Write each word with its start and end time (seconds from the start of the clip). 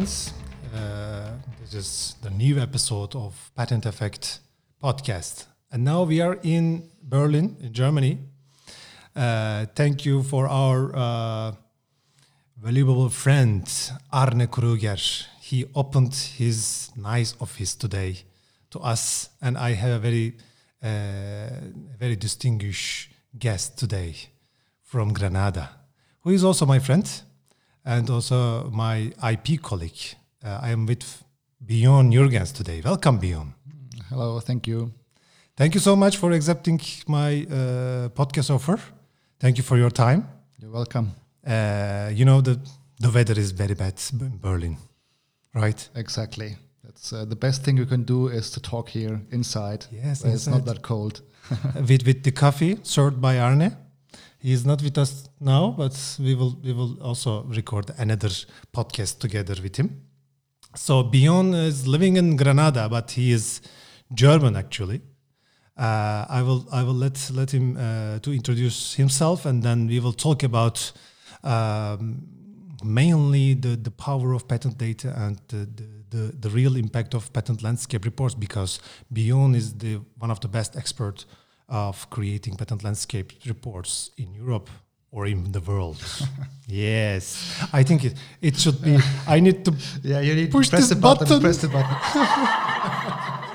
Uh, 0.00 1.32
this 1.60 1.74
is 1.74 2.14
the 2.22 2.30
new 2.30 2.58
episode 2.58 3.14
of 3.14 3.50
Patent 3.54 3.84
Effect 3.84 4.40
podcast. 4.82 5.44
And 5.70 5.84
now 5.84 6.04
we 6.04 6.22
are 6.22 6.38
in 6.42 6.88
Berlin, 7.02 7.58
in 7.60 7.74
Germany. 7.74 8.18
Uh, 9.14 9.66
thank 9.74 10.06
you 10.06 10.22
for 10.22 10.48
our 10.48 10.96
uh, 10.96 11.52
valuable 12.56 13.10
friend, 13.10 13.70
Arne 14.10 14.46
Kruger. 14.46 14.96
He 15.42 15.66
opened 15.74 16.14
his 16.14 16.90
nice 16.96 17.34
office 17.38 17.74
today 17.74 18.24
to 18.70 18.78
us, 18.80 19.28
and 19.42 19.58
I 19.58 19.74
have 19.74 19.90
a 19.90 19.98
very, 19.98 20.38
uh, 20.82 21.50
very 21.98 22.16
distinguished 22.16 23.12
guest 23.38 23.76
today 23.76 24.14
from 24.82 25.12
Granada, 25.12 25.68
who 26.22 26.30
is 26.30 26.42
also 26.42 26.64
my 26.64 26.78
friend 26.78 27.06
and 27.84 28.08
also 28.10 28.70
my 28.70 29.12
IP 29.30 29.60
colleague. 29.62 30.16
Uh, 30.44 30.60
I 30.62 30.70
am 30.70 30.86
with 30.86 31.24
Bjorn 31.64 32.10
Jurgens 32.10 32.52
today. 32.52 32.80
Welcome, 32.84 33.18
Bjorn. 33.18 33.54
Hello, 34.08 34.40
thank 34.40 34.66
you. 34.66 34.92
Thank 35.56 35.74
you 35.74 35.80
so 35.80 35.94
much 35.94 36.16
for 36.16 36.32
accepting 36.32 36.80
my 37.06 37.46
uh, 37.50 38.08
podcast 38.08 38.50
offer. 38.50 38.78
Thank 39.38 39.58
you 39.58 39.62
for 39.62 39.76
your 39.76 39.90
time. 39.90 40.26
You're 40.58 40.70
welcome. 40.70 41.12
Uh, 41.46 42.10
you 42.12 42.24
know, 42.24 42.40
the, 42.40 42.58
the 42.98 43.10
weather 43.10 43.38
is 43.38 43.50
very 43.50 43.74
bad 43.74 44.00
in 44.12 44.38
Berlin, 44.38 44.76
right? 45.54 45.88
Exactly. 45.94 46.56
That's 46.84 47.12
uh, 47.12 47.24
the 47.24 47.36
best 47.36 47.62
thing 47.62 47.76
you 47.76 47.86
can 47.86 48.04
do 48.04 48.28
is 48.28 48.50
to 48.52 48.60
talk 48.60 48.88
here 48.88 49.20
inside. 49.30 49.86
Yes, 49.90 50.24
where 50.24 50.34
it's 50.34 50.46
not 50.46 50.64
that 50.64 50.82
cold. 50.82 51.22
with, 51.74 52.06
with 52.06 52.22
the 52.24 52.32
coffee 52.32 52.78
served 52.82 53.20
by 53.20 53.38
Arne. 53.38 53.76
He 54.40 54.52
is 54.52 54.64
not 54.64 54.82
with 54.82 54.96
us 54.96 55.28
now, 55.38 55.74
but 55.76 56.16
we 56.18 56.34
will 56.34 56.58
we 56.64 56.72
will 56.72 57.00
also 57.02 57.42
record 57.42 57.90
another 57.98 58.30
podcast 58.72 59.18
together 59.18 59.54
with 59.62 59.76
him. 59.76 60.00
So 60.74 61.02
Bjorn 61.02 61.52
is 61.52 61.86
living 61.86 62.16
in 62.16 62.36
Granada, 62.36 62.88
but 62.88 63.10
he 63.10 63.32
is 63.32 63.60
German 64.14 64.56
actually. 64.56 65.02
Uh, 65.76 66.24
I 66.28 66.42
will 66.42 66.66
I 66.72 66.82
will 66.82 66.94
let 66.94 67.30
let 67.34 67.50
him 67.50 67.76
uh, 67.76 68.18
to 68.20 68.32
introduce 68.32 68.94
himself, 68.94 69.44
and 69.44 69.62
then 69.62 69.86
we 69.86 70.00
will 70.00 70.14
talk 70.14 70.42
about 70.42 70.92
um, 71.42 72.22
mainly 72.82 73.54
the 73.54 73.76
the 73.76 73.90
power 73.90 74.32
of 74.32 74.48
patent 74.48 74.78
data 74.78 75.12
and 75.16 75.38
the, 75.48 75.68
the 75.76 76.00
the, 76.10 76.32
the 76.40 76.50
real 76.50 76.76
impact 76.76 77.14
of 77.14 77.32
patent 77.32 77.62
landscape 77.62 78.04
reports 78.04 78.34
because 78.34 78.80
Bjorn 79.12 79.54
is 79.54 79.74
the 79.74 80.00
one 80.18 80.30
of 80.30 80.40
the 80.40 80.48
best 80.48 80.76
experts 80.76 81.26
of 81.70 82.08
creating 82.10 82.56
patent 82.56 82.82
landscape 82.84 83.32
reports 83.46 84.10
in 84.18 84.34
Europe 84.34 84.68
or 85.12 85.26
in 85.26 85.52
the 85.52 85.60
world. 85.60 86.02
yes, 86.66 87.64
I 87.72 87.82
think 87.82 88.04
it, 88.04 88.14
it 88.42 88.56
should 88.56 88.80
be. 88.82 88.98
I 89.26 89.40
need 89.40 89.64
to 89.64 89.72
yeah, 90.02 90.20
you 90.20 90.34
need 90.34 90.50
push 90.50 90.66
to 90.68 90.70
press 90.76 90.88
this 90.88 90.96
the 90.96 91.00
button, 91.00 91.26
button. 91.26 91.40
Press 91.42 91.58
the 91.58 91.68
button. 91.68 91.96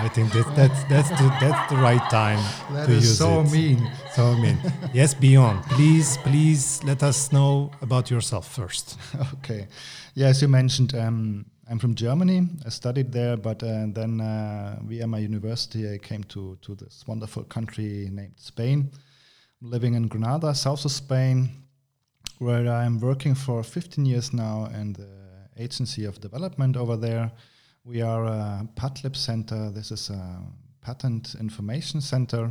I 0.00 0.08
think 0.10 0.32
that, 0.32 0.46
that's 0.54 0.84
that's 0.84 1.08
the 1.10 1.28
that's 1.40 1.70
the 1.70 1.76
right 1.76 2.10
time 2.10 2.38
That 2.72 2.86
to 2.86 2.92
is 2.92 3.04
use 3.04 3.18
so 3.18 3.40
it. 3.40 3.50
mean. 3.50 3.90
So 4.14 4.34
mean. 4.36 4.56
yes, 4.94 5.12
Bjorn. 5.12 5.60
please 5.70 6.16
please 6.18 6.80
let 6.84 7.02
us 7.02 7.32
know 7.32 7.70
about 7.82 8.10
yourself 8.10 8.46
first. 8.48 8.96
okay. 9.34 9.66
Yeah, 10.14 10.28
as 10.28 10.40
you 10.40 10.48
mentioned, 10.48 10.94
um, 10.94 11.44
I'm 11.70 11.78
from 11.78 11.94
Germany. 11.94 12.48
I 12.64 12.70
studied 12.70 13.12
there, 13.12 13.36
but 13.36 13.62
uh, 13.62 13.84
then 13.88 14.22
uh, 14.22 14.78
via 14.84 15.06
my 15.06 15.18
university, 15.18 15.92
I 15.92 15.98
came 15.98 16.24
to 16.24 16.56
to 16.62 16.74
this 16.74 17.04
wonderful 17.06 17.44
country 17.44 18.08
named 18.10 18.36
Spain. 18.36 18.90
I'm 19.60 19.70
living 19.70 19.94
in 19.94 20.08
Granada, 20.08 20.54
south 20.54 20.86
of 20.86 20.92
Spain, 20.92 21.50
where 22.38 22.66
I'm 22.66 23.00
working 23.00 23.34
for 23.34 23.62
15 23.62 24.06
years 24.06 24.32
now 24.32 24.70
in 24.80 24.94
the 24.94 25.10
agency 25.58 26.06
of 26.06 26.20
development 26.20 26.76
over 26.76 26.96
there. 26.96 27.30
We 27.84 28.00
are 28.00 28.24
a 28.24 28.68
PATLIB 28.76 29.14
center. 29.14 29.70
This 29.70 29.90
is 29.90 30.08
a 30.08 30.40
patent 30.80 31.34
information 31.38 32.00
center. 32.00 32.50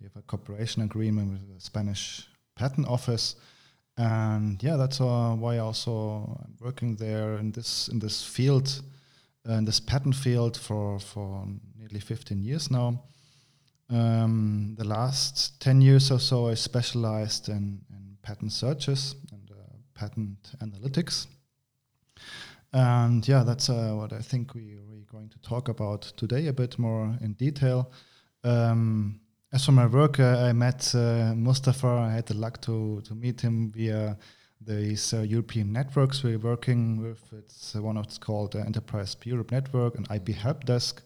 We 0.00 0.04
have 0.04 0.16
a 0.16 0.22
cooperation 0.22 0.82
agreement 0.82 1.32
with 1.32 1.54
the 1.54 1.60
Spanish 1.60 2.28
patent 2.56 2.86
office, 2.88 3.36
and 3.96 4.62
yeah, 4.62 4.76
that's 4.76 5.00
uh, 5.00 5.34
why 5.38 5.58
also 5.58 6.38
I'm 6.44 6.56
working 6.60 6.96
there 6.96 7.34
in 7.34 7.52
this 7.52 7.88
in 7.88 7.98
this 7.98 8.24
field, 8.24 8.82
uh, 9.48 9.54
in 9.54 9.64
this 9.64 9.80
patent 9.80 10.14
field 10.14 10.56
for 10.56 10.98
for 10.98 11.46
nearly 11.78 12.00
15 12.00 12.42
years 12.42 12.70
now. 12.70 13.02
Um, 13.90 14.76
the 14.78 14.84
last 14.84 15.60
10 15.60 15.80
years 15.80 16.12
or 16.12 16.20
so, 16.20 16.48
I 16.48 16.54
specialized 16.54 17.48
in, 17.48 17.80
in 17.90 18.16
patent 18.22 18.52
searches 18.52 19.16
and 19.32 19.50
uh, 19.50 19.54
patent 19.94 20.54
analytics. 20.60 21.26
And 22.72 23.26
yeah, 23.26 23.42
that's 23.42 23.68
uh, 23.68 23.94
what 23.94 24.12
I 24.12 24.20
think 24.20 24.54
we, 24.54 24.78
we're 24.88 25.10
going 25.10 25.28
to 25.30 25.38
talk 25.40 25.68
about 25.68 26.02
today 26.16 26.46
a 26.46 26.52
bit 26.52 26.78
more 26.78 27.16
in 27.20 27.32
detail. 27.32 27.90
Um, 28.44 29.20
as 29.52 29.64
for 29.64 29.72
my 29.72 29.86
work, 29.86 30.20
I 30.20 30.52
met 30.52 30.94
uh, 30.94 31.34
Mustafa. 31.34 31.88
I 31.88 32.12
had 32.12 32.26
the 32.26 32.34
luck 32.34 32.60
to, 32.62 33.00
to 33.04 33.14
meet 33.14 33.40
him 33.40 33.72
via 33.72 34.16
these 34.60 35.12
uh, 35.12 35.22
European 35.22 35.72
networks 35.72 36.22
we're 36.22 36.38
working 36.38 37.02
with. 37.02 37.20
It's 37.32 37.74
uh, 37.74 37.82
one 37.82 37.96
of 37.96 38.04
it's 38.04 38.18
called 38.18 38.54
Enterprise 38.54 39.16
Europe 39.24 39.50
Network 39.50 39.96
and 39.96 40.06
IP 40.10 40.28
Help 40.36 40.64
Desk. 40.64 41.02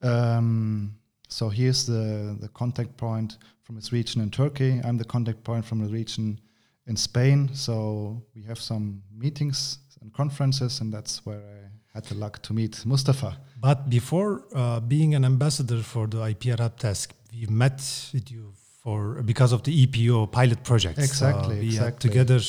Um, 0.00 0.94
so 1.28 1.50
here's 1.50 1.84
the, 1.86 2.36
the 2.40 2.48
contact 2.48 2.96
point 2.96 3.36
from 3.62 3.76
his 3.76 3.92
region 3.92 4.22
in 4.22 4.30
Turkey. 4.30 4.80
I'm 4.84 4.96
the 4.96 5.04
contact 5.04 5.44
point 5.44 5.64
from 5.64 5.80
the 5.84 5.92
region 5.92 6.40
in 6.86 6.96
Spain. 6.96 7.50
So 7.52 8.22
we 8.34 8.42
have 8.44 8.58
some 8.58 9.02
meetings 9.14 9.78
and 10.00 10.10
conferences, 10.12 10.80
and 10.80 10.92
that's 10.92 11.26
where 11.26 11.40
I 11.40 11.68
had 11.92 12.04
the 12.04 12.14
luck 12.14 12.40
to 12.42 12.54
meet 12.54 12.86
Mustafa. 12.86 13.36
But 13.60 13.90
before 13.90 14.44
uh, 14.54 14.80
being 14.80 15.14
an 15.14 15.24
ambassador 15.24 15.82
for 15.82 16.06
the 16.06 16.18
IPR 16.18 16.60
Help 16.60 16.78
Desk, 16.78 17.12
we 17.32 17.46
met 17.46 17.80
with 18.12 18.30
you 18.30 18.52
for 18.82 19.22
because 19.22 19.52
of 19.52 19.62
the 19.62 19.86
EPO 19.86 20.30
pilot 20.32 20.62
project. 20.64 20.98
Exactly, 20.98 21.56
Uh, 21.56 21.60
we 21.60 21.74
had 21.76 21.88
exactly. 21.88 22.10
together 22.10 22.40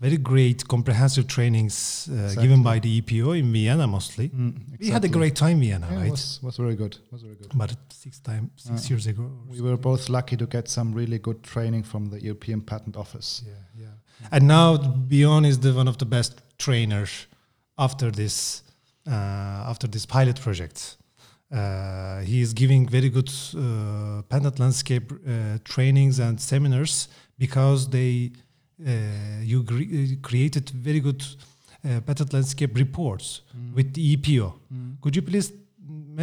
very 0.00 0.16
great 0.18 0.66
comprehensive 0.68 1.26
trainings 1.26 2.08
uh, 2.10 2.14
Exactly. 2.14 2.42
given 2.42 2.62
by 2.62 2.78
the 2.80 3.00
EPO 3.00 3.38
in 3.38 3.52
Vienna 3.52 3.86
mostly. 3.86 4.28
Mm, 4.28 4.52
We 4.80 4.90
had 4.90 5.04
a 5.04 5.08
great 5.08 5.34
time 5.36 5.52
in 5.52 5.60
Vienna, 5.60 5.86
Yeah, 5.90 5.96
right? 5.98 6.06
It 6.08 6.10
was, 6.10 6.40
was 6.42 6.56
very 6.56 6.74
good. 6.76 6.98
Was 7.10 7.22
very 7.22 7.36
good. 7.36 7.50
but 7.54 7.74
six 7.90 8.18
time 8.20 8.50
six 8.56 8.84
Uh, 8.84 8.88
years 8.90 9.06
ago. 9.06 9.30
We 9.48 9.60
were 9.60 9.76
both 9.78 10.08
lucky 10.08 10.36
to 10.36 10.46
get 10.46 10.68
some 10.68 10.92
really 10.94 11.18
good 11.18 11.42
training 11.42 11.84
from 11.84 12.10
the 12.10 12.18
European 12.20 12.60
Patent 12.60 12.96
Office. 12.96 13.42
Yeah, 13.46 13.52
yeah. 13.84 14.28
And 14.30 14.46
now 14.46 14.76
Bjorn 15.08 15.44
is 15.44 15.58
the 15.58 15.72
one 15.72 15.88
of 15.88 15.96
the 15.96 16.06
best 16.06 16.32
trainers 16.58 17.26
after 17.76 18.10
this 18.10 18.62
uh, 19.06 19.70
after 19.70 19.88
this 19.90 20.06
pilot 20.06 20.40
project. 20.40 20.96
Uh, 21.54 22.20
he 22.30 22.40
is 22.40 22.52
giving 22.52 22.82
very 22.88 23.08
good 23.16 23.30
uh, 23.56 24.22
patent 24.32 24.58
landscape 24.58 25.08
uh, 25.12 25.58
trainings 25.72 26.18
and 26.18 26.34
seminars 26.40 26.94
because 27.38 27.80
they 27.96 28.10
uh, 28.84 28.90
you 29.50 29.58
created 30.28 30.64
very 30.88 31.00
good 31.00 31.22
uh, 31.84 32.00
patent 32.08 32.32
landscape 32.32 32.72
reports 32.84 33.26
with 33.76 33.88
the 33.94 34.02
EPO. 34.16 34.46
Could 35.02 35.14
you 35.16 35.22
please 35.22 35.52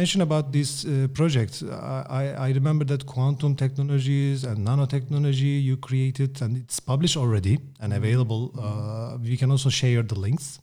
mention 0.00 0.20
about 0.20 0.52
this 0.52 0.84
uh, 0.84 0.90
project? 1.18 1.62
I, 1.70 2.04
I- 2.20 2.34
I 2.46 2.48
remember 2.58 2.84
that 2.92 3.02
quantum 3.06 3.54
technologies 3.64 4.44
and 4.44 4.58
nanotechnology 4.68 5.54
you 5.68 5.76
created, 5.88 6.32
and 6.42 6.56
it's 6.62 6.78
published 6.80 7.16
already 7.16 7.54
and 7.80 7.92
available. 8.00 8.42
Uh, 8.58 9.16
we 9.30 9.36
can 9.36 9.50
also 9.50 9.70
share 9.70 10.02
the 10.02 10.18
links. 10.26 10.60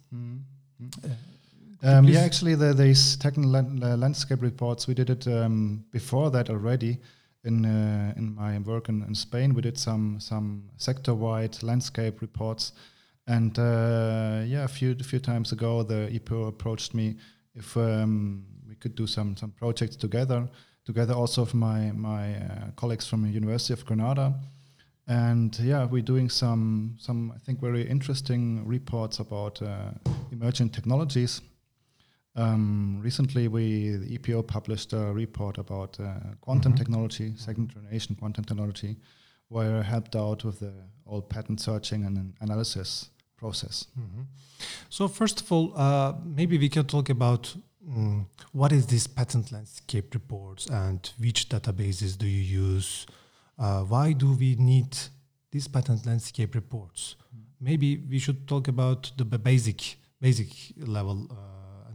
Um, 1.82 2.06
yeah, 2.06 2.22
actually, 2.22 2.56
the, 2.56 2.74
these 2.74 3.16
technical 3.16 3.56
uh, 3.56 3.96
landscape 3.96 4.42
reports 4.42 4.86
we 4.86 4.94
did 4.94 5.10
it 5.10 5.28
um, 5.28 5.86
before 5.92 6.30
that 6.32 6.50
already. 6.50 6.98
In 7.46 7.66
uh, 7.66 8.14
in 8.18 8.36
my 8.36 8.60
work 8.60 8.90
in, 8.90 9.02
in 9.04 9.16
Spain, 9.16 9.54
we 9.54 9.62
did 9.62 9.78
some 9.78 10.20
some 10.20 10.64
sector-wide 10.76 11.64
landscape 11.64 12.20
reports, 12.20 12.74
and 13.28 13.58
uh, 13.58 14.42
yeah, 14.46 14.66
a 14.66 14.68
few 14.68 14.92
a 15.00 15.04
few 15.04 15.20
times 15.20 15.54
ago, 15.54 15.84
the 15.84 16.10
EPO 16.12 16.50
approached 16.50 16.94
me 16.94 17.16
if 17.56 17.78
um, 17.78 18.44
we 18.68 18.76
could 18.76 18.94
do 18.94 19.08
some 19.08 19.38
some 19.38 19.52
projects 19.52 19.96
together, 19.96 20.50
together 20.86 21.14
also 21.14 21.44
with 21.44 21.54
my 21.54 21.94
my 21.94 22.36
uh, 22.36 22.72
colleagues 22.76 23.08
from 23.08 23.24
the 23.24 23.30
University 23.30 23.72
of 23.72 23.86
Granada, 23.86 24.34
and 25.08 25.58
yeah, 25.60 25.86
we're 25.86 26.04
doing 26.04 26.30
some 26.30 26.98
some 27.00 27.32
I 27.34 27.40
think 27.40 27.62
very 27.62 27.88
interesting 27.88 28.68
reports 28.68 29.20
about 29.20 29.62
uh, 29.62 29.92
emerging 30.30 30.72
technologies. 30.72 31.42
Um, 32.40 33.00
recently, 33.04 33.48
we 33.50 33.90
the 33.98 34.18
EPO 34.18 34.48
published 34.48 34.94
a 34.94 35.12
report 35.14 35.58
about 35.58 36.00
uh, 36.00 36.14
quantum 36.42 36.74
Mhm. 36.74 36.78
technology, 36.78 37.34
second 37.36 37.70
generation 37.70 38.16
quantum 38.16 38.44
technology, 38.46 38.96
where 39.50 39.80
I 39.80 39.84
helped 39.84 40.16
out 40.16 40.44
with 40.46 40.60
the 40.60 40.74
all 41.06 41.22
patent 41.22 41.60
searching 41.60 42.06
and 42.06 42.34
analysis 42.40 43.10
process. 43.36 43.88
Mhm. 43.98 44.26
So 44.90 45.08
first 45.08 45.42
of 45.42 45.52
all, 45.52 45.74
uh, 45.76 46.14
maybe 46.24 46.58
we 46.58 46.70
can 46.70 46.86
talk 46.86 47.10
about 47.10 47.56
mm, 47.90 48.26
what 48.54 48.72
is 48.72 48.86
this 48.86 49.08
patent 49.08 49.52
landscape 49.52 50.14
reports 50.14 50.68
and 50.70 51.12
which 51.18 51.50
databases 51.50 52.18
do 52.18 52.28
you 52.28 52.44
use? 52.74 53.08
Uh, 53.58 53.84
why 53.84 54.14
do 54.14 54.34
we 54.34 54.56
need 54.56 54.96
these 55.52 55.68
patent 55.68 56.06
landscape 56.06 56.54
reports? 56.56 57.16
maybe 57.62 57.98
we 58.10 58.18
should 58.20 58.48
talk 58.48 58.68
about 58.70 59.12
the 59.18 59.26
basic 59.26 59.98
basic 60.22 60.50
level, 60.78 61.28
uh, 61.32 61.36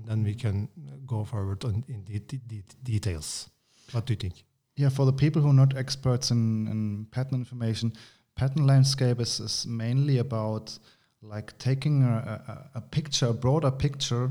then 0.06 0.24
we 0.24 0.34
can 0.34 0.68
go 1.06 1.24
forward 1.24 1.64
on 1.64 1.84
in 1.88 2.04
the, 2.04 2.18
the, 2.28 2.40
the 2.46 2.62
details. 2.82 3.48
What 3.92 4.06
do 4.06 4.12
you 4.12 4.16
think? 4.18 4.44
Yeah, 4.76 4.88
for 4.88 5.06
the 5.06 5.12
people 5.12 5.42
who 5.42 5.50
are 5.50 5.54
not 5.54 5.76
experts 5.76 6.30
in, 6.30 6.66
in 6.66 7.06
patent 7.10 7.34
information, 7.34 7.92
patent 8.34 8.66
landscape 8.66 9.20
is, 9.20 9.40
is 9.40 9.66
mainly 9.66 10.18
about 10.18 10.76
like 11.22 11.56
taking 11.58 12.02
a, 12.02 12.42
a, 12.74 12.78
a 12.78 12.80
picture, 12.80 13.26
a 13.26 13.32
broader 13.32 13.70
picture 13.70 14.30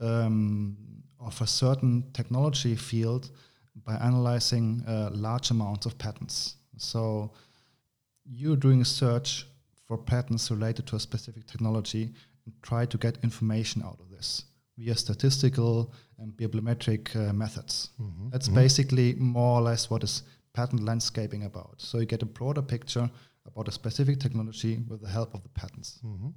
um, 0.00 0.76
of 1.20 1.40
a 1.40 1.46
certain 1.46 2.04
technology 2.12 2.74
field 2.74 3.30
by 3.84 3.94
analyzing 3.94 4.82
uh, 4.86 5.10
large 5.12 5.50
amounts 5.50 5.86
of 5.86 5.96
patents. 5.96 6.56
So 6.76 7.32
you're 8.24 8.56
doing 8.56 8.80
a 8.80 8.84
search 8.84 9.46
for 9.86 9.96
patents 9.96 10.50
related 10.50 10.86
to 10.88 10.96
a 10.96 11.00
specific 11.00 11.46
technology 11.46 12.12
and 12.44 12.54
try 12.62 12.86
to 12.86 12.98
get 12.98 13.18
information 13.22 13.82
out 13.82 13.98
of 14.00 14.10
this 14.10 14.44
via 14.76 14.94
statistical 14.94 15.92
and 16.18 16.32
bibliometric 16.36 17.14
uh, 17.16 17.32
methods. 17.32 17.90
Mm-hmm. 18.00 18.30
That's 18.30 18.48
basically 18.48 19.14
more 19.14 19.58
or 19.58 19.62
less 19.62 19.90
what 19.90 20.02
is 20.02 20.22
patent 20.52 20.82
landscaping 20.84 21.44
about. 21.44 21.74
So 21.78 21.98
you 21.98 22.06
get 22.06 22.22
a 22.22 22.26
broader 22.26 22.62
picture 22.62 23.10
about 23.46 23.68
a 23.68 23.72
specific 23.72 24.18
technology 24.18 24.80
with 24.88 25.00
the 25.02 25.08
help 25.08 25.34
of 25.34 25.42
the 25.42 25.48
patents. 25.50 26.00
Mm-hmm. 26.04 26.28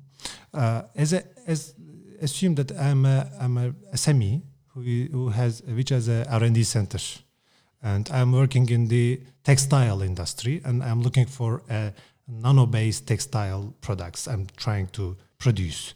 Uh, 0.53 0.81
as 0.95 1.13
a, 1.13 1.23
as 1.45 1.73
assume 2.21 2.55
that 2.55 2.71
I'm 2.77 3.05
a, 3.05 3.29
I'm 3.39 3.57
a 3.57 3.71
SME 3.93 4.41
who, 4.67 4.81
who 5.11 5.29
has 5.29 5.61
which 5.63 5.89
has 5.89 6.07
a 6.07 6.29
R&D 6.29 6.63
center, 6.63 6.99
and 7.81 8.09
I'm 8.11 8.31
working 8.31 8.69
in 8.69 8.87
the 8.87 9.21
textile 9.43 10.01
industry, 10.01 10.61
and 10.65 10.83
I'm 10.83 11.01
looking 11.01 11.25
for 11.25 11.63
a 11.69 11.93
nano-based 12.27 13.07
textile 13.07 13.73
products. 13.81 14.27
I'm 14.27 14.47
trying 14.57 14.87
to 14.87 15.15
produce. 15.37 15.93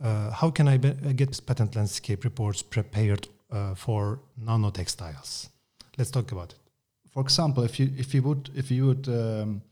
Uh, 0.00 0.30
how 0.30 0.50
can 0.50 0.68
I 0.68 0.76
be, 0.76 0.90
uh, 0.90 1.12
get 1.12 1.40
patent 1.46 1.74
landscape 1.74 2.24
reports 2.24 2.62
prepared 2.62 3.28
uh, 3.50 3.74
for 3.74 4.20
nanotextiles? 4.40 5.48
Let's 5.96 6.10
talk 6.10 6.32
about 6.32 6.52
it. 6.52 6.58
For 7.10 7.22
example, 7.22 7.64
if 7.64 7.80
you 7.80 7.90
if 7.96 8.14
you 8.14 8.22
would 8.22 8.50
if 8.54 8.70
you 8.70 8.86
would 8.86 9.08
um, 9.08 9.62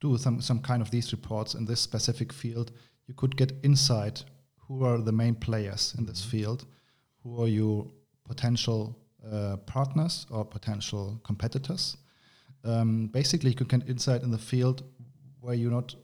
do 0.00 0.16
some 0.16 0.40
some 0.40 0.60
kind 0.60 0.80
of 0.80 0.90
these 0.90 1.12
reports 1.12 1.54
in 1.54 1.66
this 1.66 1.80
specific 1.80 2.32
field, 2.32 2.70
you 3.06 3.14
could 3.14 3.36
get 3.36 3.52
insight 3.62 4.24
who 4.66 4.84
are 4.84 4.98
the 4.98 5.12
main 5.12 5.34
players 5.34 5.94
in 5.98 6.06
this 6.06 6.24
field, 6.24 6.64
who 7.22 7.42
are 7.42 7.48
your 7.48 7.86
potential 8.24 8.96
uh, 9.32 9.56
partners 9.66 10.26
or 10.30 10.44
potential 10.44 11.20
competitors. 11.24 11.96
Um, 12.64 13.08
basically, 13.08 13.50
you 13.50 13.56
can 13.56 13.66
get 13.66 13.88
insight 13.88 14.22
in 14.22 14.30
the 14.30 14.38
field 14.38 14.82
where 15.40 15.54
you're 15.54 15.70
not 15.70 15.94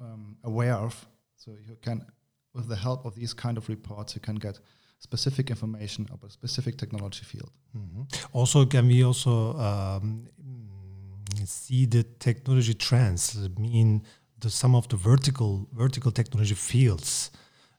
um, 0.00 0.36
aware 0.44 0.74
of. 0.74 1.06
So 1.36 1.52
you 1.68 1.76
can, 1.82 2.04
with 2.54 2.68
the 2.68 2.76
help 2.76 3.04
of 3.04 3.14
these 3.14 3.34
kind 3.34 3.56
of 3.58 3.68
reports, 3.68 4.14
you 4.14 4.20
can 4.20 4.36
get 4.36 4.58
specific 4.98 5.50
information 5.50 6.06
about 6.12 6.30
a 6.30 6.32
specific 6.32 6.76
technology 6.76 7.24
field. 7.24 7.50
Mm-hmm. 7.76 8.02
Also, 8.32 8.66
can 8.66 8.86
we 8.86 9.04
also 9.04 9.56
um, 9.58 10.28
see 11.44 11.86
the 11.86 12.04
technology 12.18 12.74
trends? 12.74 13.36
I 13.36 13.60
mean, 13.60 14.02
the 14.38 14.50
some 14.50 14.74
of 14.74 14.86
the 14.88 14.96
vertical 14.96 15.68
vertical 15.72 16.12
technology 16.12 16.54
fields, 16.54 17.30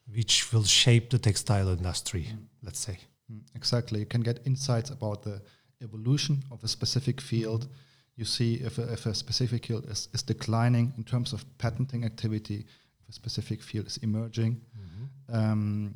which 0.07 0.51
will 0.51 0.63
shape 0.63 1.09
the 1.09 1.19
textile 1.19 1.69
industry. 1.69 2.27
Mm. 2.29 2.47
Let's 2.63 2.79
say 2.79 2.97
mm, 3.31 3.41
exactly. 3.55 3.99
You 3.99 4.05
can 4.05 4.21
get 4.21 4.39
insights 4.45 4.89
about 4.89 5.23
the 5.23 5.41
evolution 5.81 6.43
of 6.51 6.63
a 6.63 6.67
specific 6.67 7.21
field. 7.21 7.67
You 8.15 8.25
see 8.25 8.55
if 8.55 8.77
a, 8.77 8.93
if 8.93 9.05
a 9.05 9.13
specific 9.13 9.65
field 9.65 9.85
is, 9.89 10.07
is 10.13 10.23
declining 10.23 10.93
in 10.97 11.03
terms 11.03 11.33
of 11.33 11.45
patenting 11.57 12.05
activity, 12.05 12.65
a 13.13 13.15
specific 13.15 13.61
field 13.61 13.87
is 13.87 13.97
emerging. 13.97 14.53
Mm-hmm. 14.55 15.35
Um, 15.35 15.93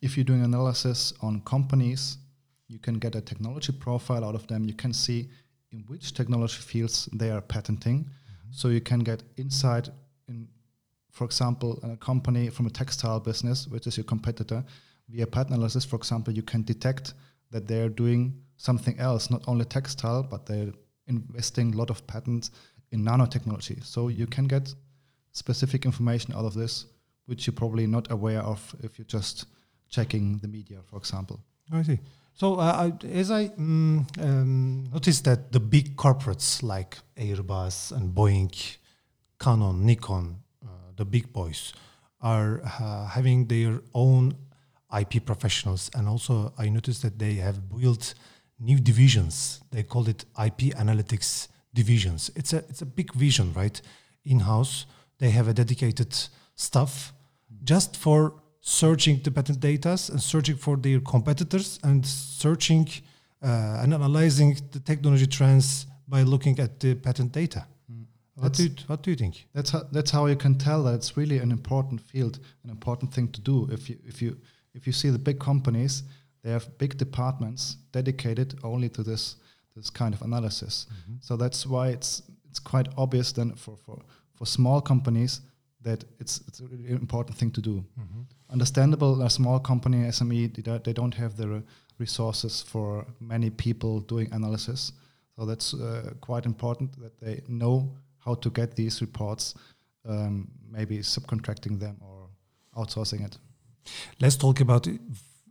if 0.00 0.16
you're 0.16 0.24
doing 0.24 0.44
analysis 0.44 1.12
on 1.20 1.40
companies, 1.42 2.18
you 2.68 2.78
can 2.78 2.98
get 2.98 3.14
a 3.14 3.20
technology 3.20 3.72
profile 3.72 4.24
out 4.24 4.34
of 4.34 4.46
them. 4.46 4.64
You 4.64 4.74
can 4.74 4.92
see 4.92 5.28
in 5.72 5.84
which 5.88 6.14
technology 6.14 6.60
fields 6.60 7.08
they 7.12 7.30
are 7.30 7.40
patenting. 7.40 7.98
Mm-hmm. 8.04 8.52
So 8.52 8.68
you 8.68 8.80
can 8.80 9.00
get 9.00 9.22
insight 9.36 9.88
in, 10.28 10.48
for 11.10 11.24
example, 11.24 11.78
a 11.82 11.96
company 11.96 12.50
from 12.50 12.66
a 12.66 12.70
textile 12.70 13.20
business, 13.20 13.68
which 13.68 13.86
is 13.86 13.96
your 13.96 14.04
competitor. 14.04 14.64
Via 15.08 15.26
patent 15.26 15.54
analysis, 15.56 15.84
for 15.84 15.96
example, 15.96 16.32
you 16.32 16.42
can 16.42 16.62
detect 16.62 17.14
that 17.50 17.66
they're 17.66 17.88
doing 17.88 18.40
something 18.56 18.98
else, 18.98 19.30
not 19.30 19.42
only 19.48 19.64
textile, 19.64 20.22
but 20.22 20.46
they're 20.46 20.72
investing 21.08 21.74
a 21.74 21.76
lot 21.76 21.90
of 21.90 22.06
patents 22.06 22.52
in 22.92 23.04
nanotechnology. 23.04 23.84
So 23.84 24.08
you 24.08 24.26
can 24.26 24.46
get 24.46 24.74
specific 25.32 25.84
information 25.84 26.34
out 26.34 26.44
of 26.44 26.54
this, 26.54 26.86
which 27.26 27.46
you're 27.46 27.54
probably 27.54 27.86
not 27.86 28.10
aware 28.10 28.40
of 28.40 28.74
if 28.82 28.98
you're 28.98 29.06
just 29.06 29.46
checking 29.88 30.38
the 30.38 30.48
media, 30.48 30.78
for 30.84 30.96
example. 30.96 31.40
I 31.72 31.82
see. 31.82 31.98
So 32.34 32.54
uh, 32.54 32.90
as 33.04 33.30
I 33.30 33.48
mm, 33.48 34.06
um, 34.22 34.88
noticed 34.92 35.24
that 35.24 35.52
the 35.52 35.60
big 35.60 35.96
corporates 35.96 36.62
like 36.62 36.96
Airbus 37.16 37.92
and 37.92 38.14
Boeing, 38.14 38.76
Canon, 39.38 39.84
Nikon, 39.84 40.36
uh, 40.64 40.68
the 40.96 41.04
big 41.04 41.32
boys, 41.32 41.72
are 42.20 42.62
uh, 42.64 43.06
having 43.06 43.46
their 43.46 43.80
own 43.94 44.34
IP 44.98 45.24
professionals, 45.24 45.90
and 45.94 46.08
also 46.08 46.52
I 46.58 46.68
noticed 46.68 47.02
that 47.02 47.18
they 47.18 47.34
have 47.34 47.68
built 47.68 48.14
new 48.58 48.78
divisions. 48.78 49.60
They 49.70 49.82
call 49.82 50.08
it 50.08 50.24
IP 50.42 50.74
analytics 50.76 51.48
divisions. 51.72 52.30
It's 52.34 52.52
a 52.52 52.58
it's 52.68 52.82
a 52.82 52.86
big 52.86 53.12
vision, 53.14 53.52
right? 53.54 53.80
In 54.24 54.40
house, 54.40 54.86
they 55.20 55.30
have 55.30 55.48
a 55.48 55.54
dedicated 55.54 56.12
staff 56.54 57.12
just 57.62 57.96
for 57.96 58.34
searching 58.60 59.20
the 59.22 59.30
patent 59.30 59.60
data 59.60 59.90
and 60.10 60.20
searching 60.20 60.56
for 60.56 60.76
their 60.76 61.00
competitors 61.00 61.78
and 61.82 62.04
searching 62.06 62.88
uh, 63.42 63.80
and 63.82 63.94
analyzing 63.94 64.56
the 64.72 64.80
technology 64.80 65.26
trends 65.26 65.86
by 66.08 66.22
looking 66.22 66.58
at 66.58 66.80
the 66.80 66.94
patent 66.94 67.32
data. 67.32 67.64
Mm. 67.90 68.04
What 68.34 68.52
do, 68.52 68.64
you, 68.64 68.70
what 68.86 69.02
do 69.02 69.10
you 69.10 69.16
think? 69.16 69.46
That's 69.54 69.70
how, 69.70 69.82
that's 69.92 70.10
how 70.10 70.26
you 70.26 70.36
can 70.36 70.56
tell 70.56 70.82
that 70.84 70.94
it's 70.94 71.16
really 71.16 71.38
an 71.38 71.50
important 71.50 72.00
field, 72.00 72.38
an 72.64 72.70
important 72.70 73.14
thing 73.14 73.28
to 73.28 73.40
do. 73.40 73.68
If 73.70 73.88
you 73.88 73.96
if 74.06 74.20
you 74.20 74.36
if 74.74 74.86
you 74.86 74.92
see 74.92 75.10
the 75.10 75.18
big 75.18 75.38
companies, 75.38 76.02
they 76.42 76.50
have 76.50 76.66
big 76.78 76.96
departments 76.98 77.76
dedicated 77.92 78.58
only 78.62 78.88
to 78.90 79.02
this 79.02 79.36
this 79.76 79.90
kind 79.90 80.14
of 80.14 80.22
analysis. 80.22 80.86
Mm-hmm. 80.86 81.14
So 81.20 81.36
that's 81.36 81.66
why 81.66 81.88
it's 81.88 82.22
it's 82.48 82.58
quite 82.58 82.88
obvious 82.96 83.32
then 83.32 83.54
for 83.54 83.76
for 83.86 84.02
for 84.40 84.46
small 84.46 84.80
companies 84.80 85.42
that 85.82 86.04
it's 86.18 86.40
it's 86.48 86.60
a 86.60 86.66
really 86.66 86.90
important 86.90 87.36
thing 87.36 87.52
to 87.52 87.60
do. 87.60 87.84
Mm-hmm. 87.98 88.22
Understandable, 88.52 89.22
a 89.22 89.30
small 89.30 89.60
company 89.60 89.98
SME 90.08 90.54
they, 90.54 90.78
they 90.78 90.92
don't 90.92 91.14
have 91.14 91.36
the 91.36 91.62
resources 91.98 92.62
for 92.62 93.06
many 93.20 93.50
people 93.50 94.00
doing 94.00 94.28
analysis. 94.32 94.92
So 95.36 95.46
that's 95.46 95.74
uh, 95.74 96.12
quite 96.20 96.46
important 96.46 96.90
that 97.02 97.20
they 97.20 97.42
know 97.48 97.90
how 98.18 98.34
to 98.34 98.50
get 98.50 98.76
these 98.76 99.00
reports, 99.00 99.54
um, 100.08 100.48
maybe 100.70 100.98
subcontracting 100.98 101.78
them 101.78 101.96
or 102.00 102.28
outsourcing 102.76 103.24
it. 103.24 103.38
Let's 104.20 104.36
talk 104.36 104.60
about 104.60 104.86
it 104.86 105.00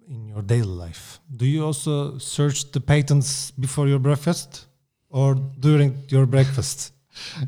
in 0.07 0.27
your 0.27 0.41
daily 0.41 0.75
life. 0.85 1.19
Do 1.35 1.45
you 1.45 1.65
also 1.65 2.17
search 2.17 2.71
the 2.71 2.79
patents 2.79 3.51
before 3.51 3.87
your 3.87 3.99
breakfast 3.99 4.67
or 5.09 5.35
during 5.59 5.95
your 6.09 6.25
breakfast? 6.25 6.93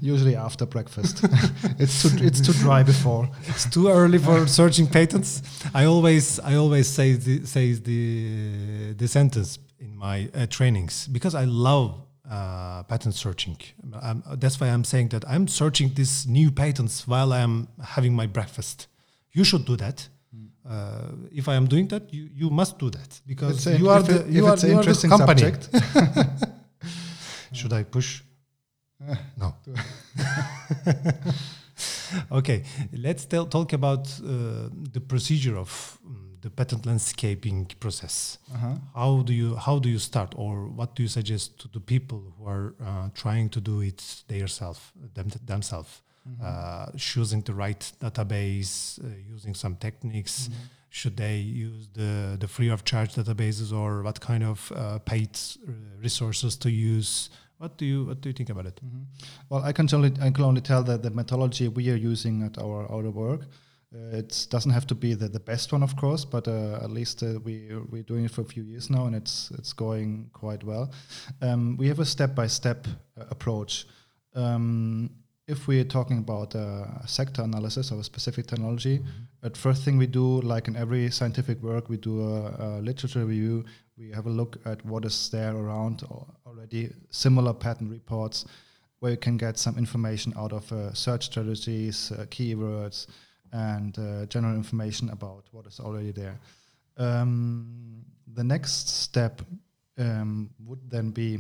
Usually 0.02 0.36
after 0.36 0.66
breakfast. 0.66 1.24
it's 1.80 2.02
too 2.02 2.26
it's 2.26 2.42
too 2.42 2.54
dry 2.54 2.84
before. 2.84 3.30
It's 3.48 3.70
too 3.70 3.88
early 3.90 4.18
for 4.18 4.48
searching 4.48 4.88
patents. 4.88 5.42
I 5.74 5.86
always 5.86 6.40
I 6.40 6.56
always 6.56 6.88
say 6.88 7.14
the, 7.14 7.46
say 7.46 7.74
the 7.74 8.94
the 8.94 9.08
sentence 9.08 9.60
in 9.80 9.98
my 9.98 10.30
uh, 10.34 10.46
trainings 10.48 11.08
because 11.08 11.36
I 11.36 11.46
love 11.46 12.02
uh, 12.30 12.84
patent 12.84 13.16
searching. 13.16 13.58
Um, 14.02 14.24
that's 14.38 14.60
why 14.60 14.68
I'm 14.68 14.84
saying 14.84 15.10
that 15.10 15.24
I'm 15.28 15.48
searching 15.48 15.94
these 15.94 16.28
new 16.28 16.52
patents 16.52 17.08
while 17.08 17.34
I'm 17.34 17.68
having 17.84 18.14
my 18.14 18.28
breakfast. 18.28 18.88
You 19.34 19.44
should 19.44 19.66
do 19.66 19.76
that 19.78 20.10
uh, 20.68 21.12
if 21.32 21.48
I 21.48 21.56
am 21.56 21.68
doing 21.68 21.88
that, 21.88 22.14
you, 22.14 22.30
you 22.34 22.50
must 22.50 22.78
do 22.78 22.90
that 22.90 23.22
because 23.26 23.66
you 23.66 23.90
are 23.90 24.02
the 24.02 24.26
you 24.30 24.46
are, 24.46 24.58
you 24.58 24.78
are 24.78 24.84
the 24.84 25.08
company. 25.08 25.54
Should 27.54 27.74
I 27.74 27.84
push? 27.84 28.22
No. 29.38 29.56
okay, 32.32 32.64
let's 32.94 33.26
tell, 33.26 33.46
talk 33.46 33.74
about 33.74 34.08
uh, 34.20 34.70
the 34.92 35.02
procedure 35.02 35.58
of 35.58 35.98
um, 36.06 36.38
the 36.42 36.50
patent 36.50 36.86
landscaping 36.86 37.66
process. 37.80 38.38
Uh-huh. 38.54 38.76
How 38.96 39.22
do 39.22 39.34
you 39.34 39.56
how 39.56 39.80
do 39.80 39.90
you 39.90 40.00
start, 40.00 40.34
or 40.36 40.68
what 40.68 40.96
do 40.96 41.04
you 41.04 41.10
suggest 41.10 41.60
to 41.62 41.68
the 41.68 41.80
people 41.80 42.34
who 42.38 42.48
are 42.48 42.76
uh, 42.84 43.10
trying 43.14 43.50
to 43.50 43.62
do 43.62 43.82
it 43.82 44.24
themselves 44.28 44.80
them, 45.14 45.32
themselves? 45.46 46.02
Mm-hmm. 46.28 46.46
Uh, 46.46 46.98
choosing 46.98 47.42
the 47.42 47.54
right 47.54 47.92
database, 48.00 49.04
uh, 49.04 49.08
using 49.28 49.56
some 49.56 49.76
techniques. 49.76 50.48
Mm-hmm. 50.48 50.64
Should 50.90 51.18
they 51.18 51.38
use 51.38 51.88
the, 51.94 52.38
the 52.40 52.48
free 52.48 52.70
of 52.70 52.84
charge 52.84 53.16
databases 53.16 53.74
or 53.74 54.04
what 54.04 54.20
kind 54.20 54.44
of 54.44 54.72
uh, 54.76 55.00
paid 55.00 55.40
resources 56.00 56.58
to 56.58 56.70
use? 56.70 57.30
What 57.62 57.78
do 57.78 57.86
you 57.86 58.06
what 58.06 58.22
do 58.22 58.30
you 58.30 58.34
think 58.34 58.50
about 58.50 58.66
it? 58.66 58.82
Mm-hmm. 58.84 59.04
Well, 59.50 59.64
I 59.64 59.72
can 59.72 59.88
only 59.94 60.12
I 60.20 60.32
can 60.32 60.44
only 60.44 60.62
tell 60.62 60.82
that 60.84 61.04
the 61.04 61.12
methodology 61.12 61.68
we 61.68 61.92
are 61.92 62.02
using 62.12 62.42
at 62.44 62.58
our 62.58 62.92
our 62.92 63.12
work 63.12 63.42
Uh, 63.94 64.18
it 64.18 64.48
doesn't 64.50 64.72
have 64.72 64.86
to 64.88 64.96
be 64.96 65.16
the, 65.16 65.28
the 65.28 65.40
best 65.40 65.74
one, 65.74 65.84
of 65.84 65.96
course, 65.96 66.26
but 66.26 66.48
uh, 66.48 66.80
at 66.86 66.90
least 66.90 67.24
uh, 67.24 67.40
we 67.44 67.54
we're 67.92 68.08
doing 68.08 68.26
it 68.26 68.32
for 68.32 68.42
a 68.42 68.46
few 68.46 68.64
years 68.64 68.90
now, 68.90 69.06
and 69.06 69.16
it's 69.16 69.52
it's 69.58 69.74
going 69.74 70.30
quite 70.32 70.64
well. 70.64 70.86
Um, 71.42 71.78
we 71.78 71.88
have 71.90 72.02
a 72.02 72.06
step 72.06 72.34
by 72.34 72.48
step 72.48 72.88
approach. 73.30 73.86
Um, 74.34 75.10
if 75.48 75.68
we're 75.68 75.84
talking 75.84 76.20
about 76.20 76.56
a 76.56 77.04
sector 77.06 77.42
analysis 77.42 77.92
of 77.92 78.00
a 78.00 78.04
specific 78.04 78.48
technology, 78.48 79.00
mm-hmm. 79.00 79.46
at 79.46 79.58
first 79.58 79.84
thing 79.84 79.98
we 79.98 80.08
do, 80.08 80.40
like 80.42 80.70
in 80.70 80.76
every 80.78 81.12
scientific 81.12 81.62
work, 81.62 81.90
we 81.90 81.98
do 81.98 82.22
a, 82.22 82.56
a, 82.60 82.68
literature 82.82 83.26
review. 83.26 83.66
We 84.02 84.10
have 84.14 84.26
a 84.26 84.32
look 84.32 84.58
at 84.66 84.84
what 84.84 85.06
is 85.06 85.30
there 85.30 85.56
around 85.56 86.04
already, 86.48 86.90
similar 87.12 87.54
patent 87.54 87.92
reports, 87.92 88.46
where 89.00 89.12
you 89.12 89.18
can 89.18 89.38
get 89.38 89.60
some 89.60 89.78
information 89.78 90.34
out 90.36 90.54
of 90.54 90.72
uh, 90.72 90.92
search 90.94 91.26
strategies, 91.26 92.12
uh, 92.12 92.26
keywords, 92.26 93.06
and 93.52 93.98
uh, 94.00 94.26
general 94.26 94.56
information 94.56 95.10
about 95.12 95.46
what 95.52 95.68
is 95.68 95.80
already 95.80 96.12
there. 96.12 96.40
Um, 96.98 98.04
the 98.34 98.44
next 98.44 98.90
step 98.90 99.44
um, 100.00 100.50
would 100.66 100.90
then 100.90 101.12
be 101.12 101.38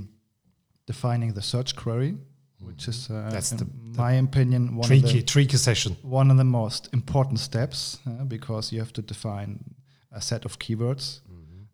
defining 0.85 1.33
the 1.33 1.41
search 1.41 1.75
query, 1.75 2.15
which 2.59 2.87
is, 2.87 3.09
uh, 3.09 3.29
That's 3.31 3.49
the, 3.49 3.67
my 3.97 4.13
opinion, 4.13 4.75
one 4.75 4.87
tricky, 4.87 5.07
of 5.07 5.13
the 5.13 5.21
tricky 5.23 5.57
session. 5.57 5.97
One 6.03 6.29
of 6.29 6.37
the 6.37 6.43
most 6.43 6.89
important 6.93 7.39
steps 7.39 7.97
uh, 8.05 8.23
because 8.25 8.71
you 8.71 8.77
have 8.79 8.93
to 8.93 9.01
define 9.01 9.63
a 10.11 10.21
set 10.21 10.45
of 10.45 10.59
keywords. 10.59 11.21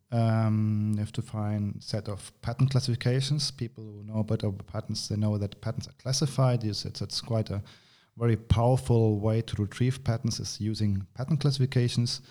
Um, 0.09 0.93
you 0.93 0.99
have 0.99 1.11
to 1.13 1.21
find 1.21 1.83
set 1.83 2.07
of 2.07 2.31
patent 2.41 2.71
classifications. 2.71 3.51
People 3.51 3.83
who 3.83 4.03
know 4.03 4.19
about 4.19 4.65
patents, 4.67 5.09
they 5.09 5.17
know 5.17 5.37
that 5.37 5.59
patents 5.61 5.87
are 5.87 5.93
classified. 6.01 6.63
It's, 6.63 6.85
it's, 6.85 7.01
it's 7.01 7.19
quite 7.19 7.49
a 7.49 7.61
very 8.17 8.37
powerful 8.37 9.19
way 9.19 9.41
to 9.41 9.61
retrieve 9.61 10.03
patents 10.03 10.39
is 10.39 10.59
using 10.59 11.05
patent 11.13 11.41
classifications. 11.41 12.21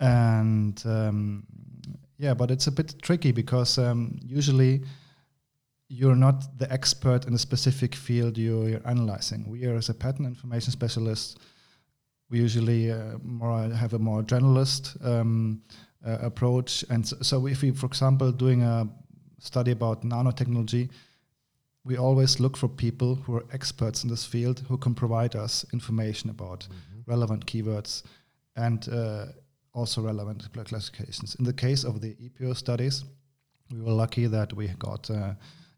And 0.00 0.82
um, 0.84 1.46
yeah, 2.18 2.34
but 2.34 2.50
it's 2.50 2.66
a 2.66 2.72
bit 2.72 3.00
tricky 3.02 3.32
because 3.32 3.78
um, 3.78 4.18
usually 4.22 4.82
you're 5.88 6.16
not 6.16 6.58
the 6.58 6.70
expert 6.72 7.26
in 7.26 7.34
a 7.34 7.38
specific 7.38 7.94
field 7.94 8.36
you're, 8.36 8.68
you're 8.68 8.86
analyzing. 8.88 9.48
We 9.48 9.64
are 9.66 9.76
as 9.76 9.88
a 9.88 9.94
patent 9.94 10.26
information 10.26 10.72
specialist, 10.72 11.38
we 12.28 12.40
usually 12.40 12.90
uh, 12.90 13.18
more 13.22 13.68
have 13.68 13.94
a 13.94 13.98
more 13.98 14.22
generalist 14.22 15.04
um, 15.06 15.62
uh, 16.06 16.18
approach. 16.22 16.84
And 16.90 17.06
so, 17.06 17.16
so, 17.20 17.46
if 17.46 17.62
we, 17.62 17.72
for 17.72 17.86
example, 17.86 18.32
doing 18.32 18.62
a 18.62 18.88
study 19.38 19.72
about 19.72 20.02
nanotechnology, 20.02 20.88
we 21.84 21.96
always 21.96 22.40
look 22.40 22.56
for 22.56 22.68
people 22.68 23.14
who 23.14 23.36
are 23.36 23.44
experts 23.52 24.02
in 24.04 24.10
this 24.10 24.24
field 24.24 24.60
who 24.68 24.76
can 24.76 24.94
provide 24.94 25.36
us 25.36 25.64
information 25.72 26.30
about 26.30 26.60
mm-hmm. 26.60 27.10
relevant 27.10 27.46
keywords 27.46 28.02
and 28.56 28.88
uh, 28.88 29.26
also 29.72 30.02
relevant 30.02 30.48
classifications. 30.52 31.36
In 31.36 31.44
the 31.44 31.52
case 31.52 31.84
of 31.84 32.00
the 32.00 32.14
EPO 32.14 32.56
studies, 32.56 33.04
we 33.70 33.80
were 33.80 33.92
lucky 33.92 34.26
that 34.26 34.52
we 34.52 34.68
got 34.78 35.08
uh, 35.10 35.34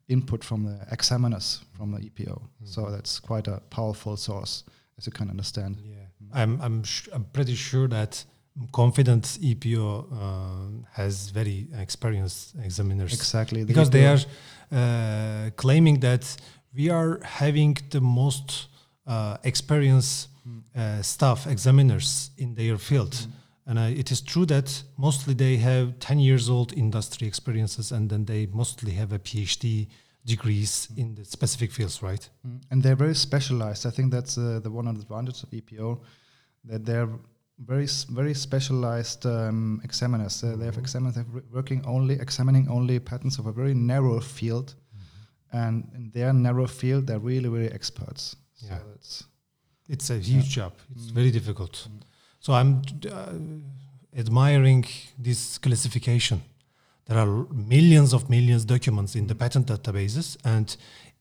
input 0.09 0.43
from 0.43 0.65
the 0.65 0.79
examiners 0.91 1.61
from 1.77 1.93
the 1.93 1.99
EPO. 1.99 2.41
Mm-hmm. 2.41 2.67
So 2.67 2.91
that's 2.91 3.21
quite 3.21 3.47
a 3.49 3.61
powerful 3.71 4.17
source, 4.17 4.65
as 4.97 5.07
you 5.07 5.13
can 5.13 5.29
understand. 5.29 5.83
Yeah, 5.85 5.97
mm-hmm. 6.23 6.39
I'm 6.39 6.61
I'm 6.61 6.83
sh- 6.85 7.09
I'm 7.13 7.25
pretty 7.25 7.55
sure 7.55 7.89
that 7.89 8.25
confident 8.73 9.25
EPO 9.43 10.07
uh, 10.13 10.87
has 10.93 11.31
very 11.31 11.69
experienced 11.79 12.55
examiners. 12.63 13.13
Exactly, 13.13 13.61
the 13.61 13.67
because 13.67 13.89
EPO 13.89 13.93
they 13.93 14.07
are 14.07 14.19
uh, 15.47 15.51
claiming 15.57 16.01
that 16.01 16.37
we 16.75 16.91
are 16.91 17.21
having 17.23 17.77
the 17.91 18.01
most 18.01 18.69
uh, 19.07 19.37
experienced 19.45 20.29
mm. 20.47 21.05
staff 21.05 21.47
examiners 21.47 22.31
in 22.37 22.55
their 22.55 22.77
field. 22.79 23.13
Mm. 23.13 23.31
And 23.69 23.79
uh, 23.79 23.83
it 23.83 24.11
is 24.11 24.23
true 24.23 24.47
that 24.47 24.83
mostly 24.97 25.35
they 25.35 25.59
have 25.59 25.99
10 26.01 26.19
years 26.19 26.49
old 26.49 26.73
industry 26.73 27.29
experiences 27.29 27.93
and 27.93 28.09
then 28.09 28.25
they 28.25 28.47
mostly 28.47 28.93
have 28.93 29.13
a 29.13 29.19
PhD 29.19 29.89
degrees 30.25 30.89
mm. 30.91 30.99
in 30.99 31.15
the 31.15 31.25
specific 31.25 31.71
fields, 31.71 32.03
right? 32.03 32.29
Mm. 32.47 32.61
And 32.71 32.83
they're 32.83 32.97
very 32.97 33.15
specialized. 33.15 33.87
I 33.87 33.91
think 33.91 34.11
that's 34.11 34.39
uh, 34.39 34.61
the 34.63 34.71
one 34.71 34.89
advantage 34.89 35.43
of 35.43 35.51
EPO 35.51 36.01
that 36.65 36.87
they're 36.87 37.11
very 37.59 37.87
very 38.11 38.35
specialized 38.35 39.27
um, 39.27 39.81
examiners. 39.85 40.43
Uh, 40.43 40.57
they 40.57 40.65
have 40.65 40.75
mm-hmm. 40.75 40.81
examiners 40.81 41.17
are 41.17 41.27
working 41.53 41.85
only 41.87 42.15
examining 42.15 42.69
only 42.69 42.99
patents 42.99 43.39
of 43.39 43.47
a 43.47 43.53
very 43.53 43.75
narrow 43.75 44.21
field, 44.21 44.75
mm-hmm. 44.75 45.57
and 45.57 45.91
in 45.95 46.11
their 46.13 46.33
narrow 46.33 46.67
field, 46.67 47.07
they're 47.07 47.19
really 47.19 47.49
really 47.49 47.73
experts. 47.73 48.37
Yeah, 48.59 48.79
so 48.79 48.85
it's 48.95 49.25
it's 49.89 50.11
a 50.11 50.19
huge 50.19 50.57
yeah. 50.57 50.65
job. 50.65 50.73
It's 50.95 51.11
mm. 51.11 51.15
very 51.15 51.31
difficult. 51.31 51.73
Mm. 51.73 52.03
So 52.41 52.53
I'm 52.53 52.83
uh, 53.11 54.19
admiring 54.19 54.85
this 55.19 55.59
classification. 55.59 56.43
There 57.07 57.19
are 57.19 57.47
millions 57.53 58.13
of 58.13 58.29
millions 58.29 58.65
documents 58.65 59.17
in 59.17 59.27
the 59.27 59.35
patent 59.35 59.67
databases, 59.67 60.37
and 60.45 60.77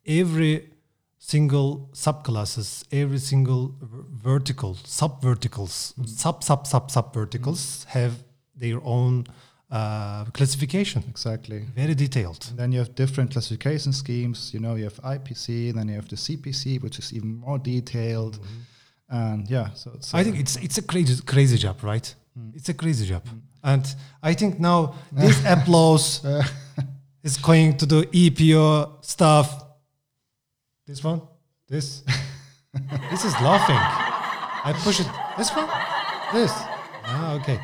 every 0.06 0.70
single 1.20 1.90
subclasses, 1.94 2.84
every 2.92 3.20
single 3.20 3.76
vertical, 3.82 4.78
sub-verticals, 4.84 5.94
mm. 6.00 6.08
sub 6.08 6.44
sub 6.44 6.68
sub 6.68 6.92
sub 6.92 7.14
verticals 7.14 7.86
mm. 7.86 7.90
have 7.90 8.24
their 8.56 8.80
own 8.84 9.26
uh, 9.72 10.26
classification. 10.26 11.04
Exactly. 11.10 11.66
Very 11.76 11.96
detailed. 11.96 12.46
And 12.50 12.58
then 12.58 12.72
you 12.72 12.80
have 12.80 12.96
different 12.96 13.32
classification 13.32 13.94
schemes. 13.94 14.54
You 14.54 14.60
know, 14.60 14.76
you 14.76 14.86
have 14.86 15.00
IPC, 15.02 15.74
then 15.74 15.90
you 15.90 15.96
have 15.96 16.08
the 16.08 16.16
CPC, 16.16 16.82
which 16.82 17.00
is 17.00 17.14
even 17.14 17.36
more 17.36 17.60
detailed. 17.60 18.40
Mm-hmm. 18.40 18.62
And 19.10 19.50
yeah, 19.50 19.70
so 19.74 19.92
I 20.14 20.24
think 20.24 20.38
it's 20.38 20.58
it's 20.58 20.78
a 20.78 20.82
crazy 20.82 21.22
crazy 21.24 21.58
job, 21.58 21.82
right? 21.82 22.16
Mm. 22.38 22.56
It's 22.56 22.70
a 22.70 22.74
crazy 22.74 23.06
job, 23.06 23.24
mm. 23.24 23.40
and 23.64 23.96
I 24.22 24.34
think 24.34 24.60
now 24.60 24.96
this 25.14 25.42
applause 25.56 26.26
is 27.24 27.38
going 27.38 27.78
to 27.78 27.86
do 27.86 28.04
EPO 28.04 29.06
stuff 29.06 29.67
this 30.88 31.04
one? 31.04 31.22
This? 31.68 32.02
this 33.12 33.26
is 33.26 33.34
laughing. 33.42 33.76
I 33.76 34.74
push 34.84 35.02
it. 35.02 35.08
This 35.38 35.52
one? 35.52 35.68
This? 36.34 36.52
Ah, 37.04 37.36
okay. 37.36 37.60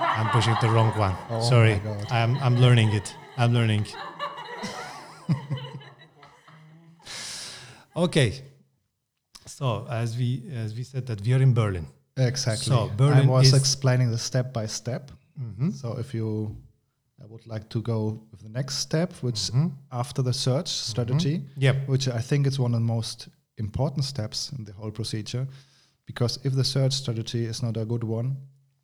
I'm 0.00 0.28
pushing 0.30 0.56
the 0.60 0.70
wrong 0.70 0.90
one. 0.98 1.14
Oh 1.30 1.40
Sorry. 1.42 1.80
I'm, 2.10 2.36
I'm 2.38 2.56
learning 2.56 2.92
it. 2.92 3.14
I'm 3.36 3.52
learning. 3.52 3.86
okay. 7.96 8.42
So 9.46 9.86
as 9.90 10.16
we 10.16 10.44
as 10.54 10.74
we 10.74 10.84
said 10.84 11.06
that 11.06 11.20
we 11.20 11.34
are 11.34 11.42
in 11.42 11.52
Berlin. 11.54 11.86
Exactly. 12.16 12.64
So 12.64 12.90
Berlin 12.96 13.28
I 13.28 13.30
was 13.30 13.52
explaining 13.52 14.10
the 14.10 14.18
step 14.18 14.52
by 14.52 14.66
step. 14.66 15.10
Mm-hmm. 15.40 15.70
So 15.70 15.98
if 15.98 16.14
you 16.14 16.56
I 17.22 17.26
would 17.26 17.46
like 17.46 17.68
to 17.70 17.80
go 17.80 18.20
with 18.30 18.40
the 18.40 18.48
next 18.48 18.78
step, 18.78 19.12
which 19.22 19.36
mm-hmm. 19.36 19.68
after 19.92 20.22
the 20.22 20.32
search 20.32 20.68
strategy, 20.68 21.38
mm-hmm. 21.38 21.60
yep. 21.60 21.88
which 21.88 22.08
I 22.08 22.20
think 22.20 22.46
is 22.46 22.58
one 22.58 22.74
of 22.74 22.80
the 22.80 22.86
most 22.86 23.28
important 23.56 24.04
steps 24.04 24.52
in 24.58 24.64
the 24.64 24.72
whole 24.72 24.90
procedure. 24.90 25.46
Because 26.06 26.38
if 26.44 26.54
the 26.54 26.64
search 26.64 26.92
strategy 26.92 27.44
is 27.44 27.62
not 27.62 27.76
a 27.76 27.84
good 27.84 28.04
one, 28.04 28.36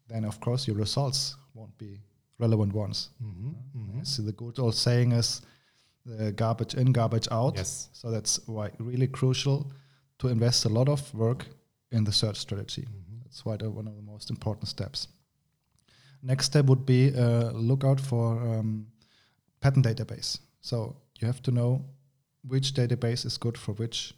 then 0.08 0.24
of 0.24 0.40
course 0.40 0.66
your 0.66 0.76
results 0.76 1.36
won't 1.54 1.76
be 1.76 2.00
relevant 2.38 2.72
ones. 2.72 3.10
Mm-hmm. 3.22 3.50
Mm-hmm. 3.78 4.02
So 4.04 4.22
the 4.22 4.32
good 4.32 4.58
old 4.58 4.74
saying 4.74 5.12
is 5.12 5.42
the 6.06 6.32
garbage 6.32 6.74
in, 6.74 6.92
garbage 6.92 7.28
out. 7.30 7.56
Yes. 7.56 7.88
So 7.92 8.10
that's 8.10 8.40
why 8.46 8.70
really 8.78 9.06
crucial 9.06 9.70
to 10.18 10.28
invest 10.28 10.64
a 10.64 10.68
lot 10.68 10.88
of 10.88 11.14
work 11.14 11.46
in 11.92 12.04
the 12.04 12.12
search 12.12 12.36
strategy. 12.36 12.82
Mm-hmm. 12.82 13.18
That's 13.24 13.44
why 13.44 13.56
one 13.56 13.86
of 13.86 13.96
the 13.96 14.02
most 14.02 14.30
important 14.30 14.68
steps. 14.68 15.08
Next 16.22 16.46
step 16.46 16.66
would 16.66 16.84
be 16.84 17.14
uh, 17.16 17.50
look 17.52 17.84
out 17.84 18.00
for 18.00 18.32
um, 18.42 18.86
patent 19.60 19.86
database. 19.86 20.38
So 20.60 20.96
you 21.18 21.26
have 21.26 21.42
to 21.42 21.50
know 21.50 21.84
which 22.46 22.74
database 22.74 23.24
is 23.24 23.38
good 23.38 23.56
for 23.56 23.72
which 23.72 24.14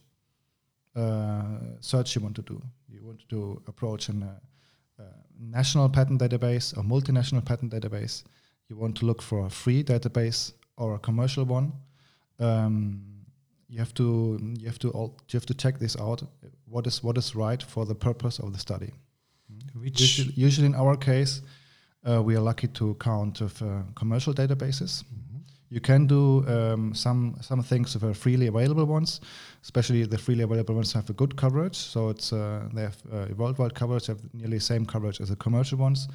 uh, 0.97 1.43
search 1.81 2.15
you 2.15 2.23
want 2.23 2.37
to 2.37 2.43
do. 2.43 2.63
You 2.89 3.05
want 3.05 3.29
to 3.29 3.63
approach 3.67 4.09
a 4.09 4.13
uh, 4.99 5.03
national 5.41 5.89
patent 5.89 6.21
database 6.21 6.77
or 6.77 6.83
multinational 6.83 7.45
patent 7.45 7.73
database. 7.73 8.25
You 8.69 8.77
want 8.77 8.97
to 8.99 9.07
look 9.07 9.23
for 9.23 9.47
a 9.47 9.51
free 9.51 9.83
database 9.83 10.53
or 10.77 10.95
a 10.95 10.99
commercial 10.99 11.45
one. 11.45 11.73
Um, 12.39 13.03
you 13.69 13.79
have 13.79 13.95
to 13.95 14.39
you 14.59 14.67
have 14.67 14.79
to 14.81 14.91
all, 14.91 15.17
you 15.31 15.37
have 15.39 15.47
to 15.47 15.55
check 15.55 15.79
this 15.79 15.97
out. 15.97 16.23
What 16.67 16.87
is 16.87 17.03
what 17.03 17.17
is 17.17 17.35
right 17.35 17.63
for 17.63 17.87
the 17.87 17.95
purpose 17.95 18.39
of 18.39 18.53
the 18.53 18.59
study? 18.59 18.93
Which 19.75 20.01
usually, 20.01 20.33
usually 20.35 20.67
in 20.67 20.75
our 20.75 20.97
case, 20.97 21.41
uh, 22.09 22.23
we 22.23 22.37
are 22.37 22.41
lucky 22.41 22.69
to 22.69 22.95
count 22.95 23.41
of 23.41 23.61
uh, 23.63 23.83
commercial 23.95 24.35
databases. 24.35 25.05
Mm-hmm. 25.05 25.39
You 25.71 25.81
can 25.81 26.07
do 26.07 26.45
um, 26.49 26.95
some 26.95 27.37
some 27.41 27.63
things 27.63 27.97
with 27.97 28.17
freely 28.17 28.49
available 28.49 28.85
ones, 28.85 29.21
especially 29.63 30.05
the 30.07 30.19
freely 30.19 30.45
available 30.45 30.75
ones 30.75 30.93
have 30.93 31.09
a 31.11 31.15
good 31.15 31.37
coverage. 31.37 31.77
So 31.77 32.11
it's 32.11 32.33
uh, 32.33 32.69
they 32.75 32.83
have 32.83 32.97
uh, 33.11 33.35
worldwide 33.37 33.75
coverage, 33.75 34.07
have 34.07 34.21
nearly 34.35 34.59
the 34.59 34.65
same 34.65 34.85
coverage 34.85 35.21
as 35.21 35.29
the 35.29 35.37
commercial 35.37 35.79
ones. 35.79 36.09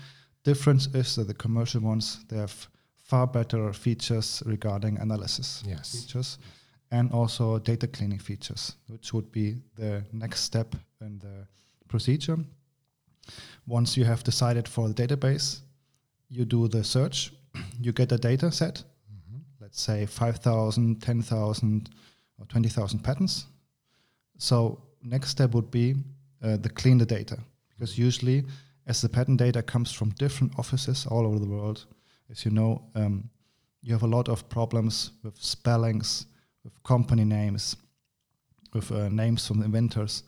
Difference 0.43 0.87
is 0.93 1.15
that 1.15 1.27
the 1.27 1.33
commercial 1.33 1.81
ones 1.81 2.25
they 2.29 2.37
have 2.37 2.67
far 2.99 3.25
better 3.25 3.73
features 3.73 4.43
regarding 4.45 4.99
analysis 4.99 5.63
yes. 5.65 5.91
features 5.91 6.37
and 6.91 7.11
also 7.11 7.59
data 7.59 7.87
cleaning 7.87 8.19
features, 8.19 8.75
which 8.87 9.13
would 9.13 9.31
be 9.31 9.55
the 9.75 10.03
next 10.11 10.41
step 10.41 10.75
in 11.01 11.19
the 11.19 11.47
procedure. 11.87 12.37
Once 13.65 13.97
you 13.97 14.05
have 14.05 14.23
decided 14.23 14.67
for 14.67 14.87
the 14.87 14.93
database, 14.93 15.61
you 16.29 16.45
do 16.45 16.67
the 16.67 16.83
search, 16.83 17.31
you 17.81 17.91
get 17.91 18.11
a 18.11 18.17
data 18.17 18.51
set, 18.51 18.83
let's 19.61 19.81
say 19.81 20.05
5,000, 20.05 21.01
10,000, 21.01 21.89
or 22.39 22.45
20,000 22.45 22.99
patents. 22.99 23.45
So 24.37 24.81
next 25.01 25.29
step 25.29 25.51
would 25.53 25.71
be 25.71 25.95
uh, 26.43 26.57
the 26.57 26.69
clean 26.69 26.97
the 26.97 27.05
data 27.05 27.37
because 27.69 27.97
usually 27.97 28.45
as 28.85 29.01
the 29.01 29.09
patent 29.09 29.39
data 29.39 29.61
comes 29.61 29.91
from 29.91 30.11
different 30.11 30.57
offices 30.57 31.05
all 31.05 31.25
over 31.25 31.39
the 31.39 31.47
world, 31.47 31.85
as 32.31 32.45
you 32.45 32.51
know, 32.51 32.81
um, 32.95 33.29
you 33.81 33.91
have 33.93 34.03
a 34.03 34.07
lot 34.07 34.29
of 34.29 34.47
problems 34.49 35.11
with 35.23 35.35
spellings, 35.37 36.25
with 36.63 36.81
company 36.83 37.25
names, 37.25 37.75
with 38.73 38.91
uh, 38.91 39.09
names 39.09 39.45
from 39.45 39.61
inventors, 39.61 40.23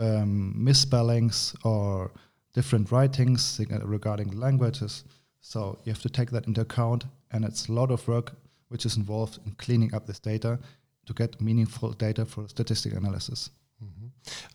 um, 0.00 0.52
misspellings 0.62 1.54
or 1.64 2.12
different 2.52 2.90
writings 2.92 3.60
regarding 3.84 4.38
languages. 4.38 5.04
So 5.44 5.78
you 5.84 5.92
have 5.92 6.02
to 6.02 6.08
take 6.08 6.30
that 6.30 6.46
into 6.46 6.62
account, 6.62 7.04
and 7.30 7.44
it's 7.44 7.68
a 7.68 7.72
lot 7.72 7.90
of 7.90 8.08
work 8.08 8.32
which 8.68 8.86
is 8.86 8.96
involved 8.96 9.38
in 9.46 9.52
cleaning 9.52 9.94
up 9.94 10.06
this 10.06 10.18
data 10.18 10.58
to 11.06 11.12
get 11.12 11.40
meaningful 11.40 11.92
data 11.92 12.24
for 12.24 12.48
statistic 12.48 12.94
analysis. 12.94 13.50
Mm-hmm. 13.84 14.06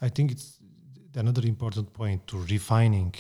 I 0.05 0.10
think 0.10 0.31
it's 0.31 0.60
another 1.15 1.46
important 1.48 1.93
point 1.93 2.25
to 2.27 2.38
refining 2.50 3.13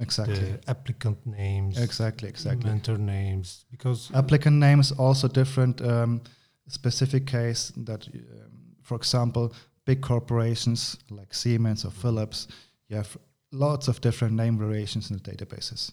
exactly 0.00 0.34
the 0.34 0.60
applicant 0.66 1.18
names, 1.26 1.78
exactly, 1.78 2.28
exactly, 2.28 2.70
inventor 2.70 2.96
names, 2.96 3.66
because 3.70 4.10
applicant 4.14 4.56
names 4.56 4.92
also 4.92 5.28
different. 5.28 5.80
Um, 5.82 6.22
specific 6.68 7.26
case 7.26 7.72
that, 7.76 8.06
um, 8.06 8.76
for 8.82 8.96
example, 8.96 9.52
big 9.84 10.00
corporations 10.00 10.96
like 11.10 11.34
Siemens 11.34 11.84
or 11.84 11.90
Philips, 11.90 12.48
you 12.88 12.96
have 12.96 13.16
lots 13.50 13.88
of 13.88 14.00
different 14.00 14.34
name 14.34 14.56
variations 14.56 15.10
in 15.10 15.16
the 15.16 15.22
databases. 15.22 15.92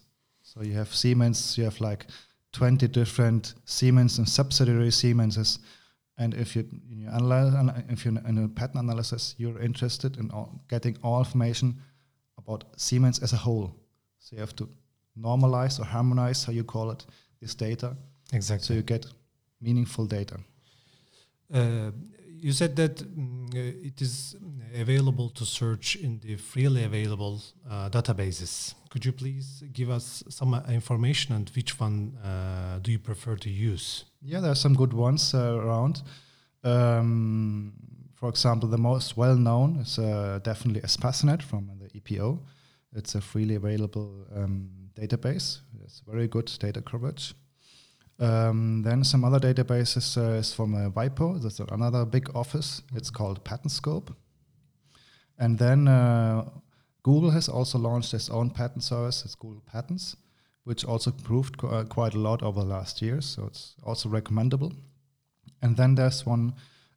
So 0.58 0.64
you 0.64 0.74
have 0.74 0.94
Siemens, 0.94 1.58
you 1.58 1.66
have 1.66 1.80
like 1.80 2.08
20 2.54 2.88
different 2.88 3.54
Siemens 3.66 4.18
and 4.18 4.28
subsidiary 4.28 4.90
Siemenses. 4.90 5.60
And 6.18 6.34
if 6.34 6.56
you, 6.56 6.68
you 6.90 7.08
analyze, 7.10 7.54
if 7.90 8.06
you're 8.06 8.18
in 8.28 8.44
a 8.44 8.48
patent 8.48 8.84
analysis, 8.84 9.36
you're 9.38 9.60
interested 9.60 10.18
in 10.18 10.32
all, 10.32 10.60
getting 10.68 10.98
all 11.04 11.20
information 11.20 11.76
about 12.40 12.64
Siemens 12.76 13.20
as 13.20 13.34
a 13.34 13.38
whole. 13.38 13.76
So 14.18 14.36
you 14.36 14.40
have 14.40 14.56
to 14.56 14.68
normalize 15.20 15.80
or 15.80 15.86
harmonize, 15.86 16.44
how 16.44 16.54
you 16.54 16.64
call 16.64 16.90
it, 16.90 17.06
this 17.40 17.54
data. 17.54 17.96
Exactly. 18.34 18.66
So 18.66 18.74
you 18.74 18.82
get 18.82 19.06
meaningful 19.62 20.08
data. 20.08 20.38
Uh, 21.54 21.92
you 22.40 22.52
said 22.52 22.76
that 22.76 22.96
mm, 22.98 23.54
uh, 23.54 23.88
it 23.88 24.02
is 24.02 24.36
available 24.76 25.30
to 25.30 25.46
search 25.46 25.96
in 25.96 26.20
the 26.20 26.36
freely 26.36 26.84
available 26.84 27.42
uh, 27.70 27.90
databases. 27.90 28.74
Could 28.90 29.06
you 29.06 29.12
please 29.12 29.64
give 29.74 29.90
us 29.90 30.24
some 30.30 30.54
uh, 30.54 30.62
information 30.70 31.36
and 31.36 31.50
which 31.56 31.80
one 31.80 32.18
uh, 32.24 32.80
do 32.82 32.92
you 32.92 33.00
prefer 33.00 33.36
to 33.36 33.50
use? 33.50 34.06
Yeah, 34.22 34.40
there 34.40 34.52
are 34.52 34.56
some 34.56 34.76
good 34.76 34.94
ones 34.94 35.34
uh, 35.34 35.58
around. 35.58 36.02
Um, 36.64 37.74
for 38.16 38.30
example, 38.30 38.70
the 38.70 38.78
most 38.78 39.18
well 39.18 39.36
known 39.36 39.78
is 39.78 40.00
uh, 40.00 40.40
definitely 40.44 40.82
Espacenet 40.82 41.42
from 41.42 41.70
the 41.80 42.00
EPO. 42.00 42.40
It's 42.96 43.16
a 43.16 43.22
freely 43.22 43.56
available 43.56 44.26
um, 44.36 44.70
database. 44.96 45.60
It's 45.84 46.02
very 46.08 46.28
good 46.28 46.52
data 46.60 46.82
coverage. 46.82 47.36
Um, 48.20 48.82
then 48.84 49.04
some 49.04 49.24
other 49.24 49.40
databases 49.40 50.18
uh, 50.18 50.40
is 50.40 50.54
from 50.54 50.74
uh, 50.74 50.90
WIPO. 50.90 51.42
That's 51.44 51.60
another 51.60 52.06
big 52.06 52.36
office. 52.36 52.82
It's 52.96 53.12
called 53.12 53.44
PatentScope. 53.44 54.16
And 55.38 55.60
then 55.60 55.88
uh, 55.88 56.46
Google 57.08 57.32
has 57.32 57.48
also 57.48 57.78
launched 57.78 58.14
its 58.14 58.30
own 58.30 58.50
patent 58.50 58.84
service. 58.84 59.24
It's 59.24 59.36
Google 59.36 59.64
Patents, 59.66 60.18
which 60.66 60.84
also 60.84 61.12
improved 61.12 61.58
qu- 61.58 61.68
uh, 61.68 61.86
quite 61.86 62.14
a 62.16 62.20
lot 62.20 62.44
over 62.44 62.60
the 62.60 62.66
last 62.66 63.02
years. 63.02 63.26
So 63.26 63.46
it's 63.46 63.76
also 63.82 64.10
recommendable. 64.10 64.74
And 65.62 65.78
then 65.78 65.96
there's 65.96 66.26
one 66.26 66.54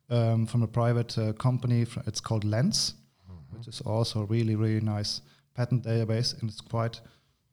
um, 0.09 0.47
from 0.47 0.63
a 0.63 0.67
private 0.67 1.17
uh, 1.17 1.33
company. 1.35 1.87
It's 2.07 2.21
called 2.21 2.45
Lens, 2.45 2.95
mm-hmm. 3.31 3.57
which 3.57 3.69
is 3.69 3.81
also 3.83 4.23
a 4.23 4.25
really 4.25 4.57
really 4.57 4.81
nice 4.81 5.23
patent 5.55 5.85
database, 5.85 6.35
and 6.41 6.51
it's 6.51 6.61
quite 6.61 7.01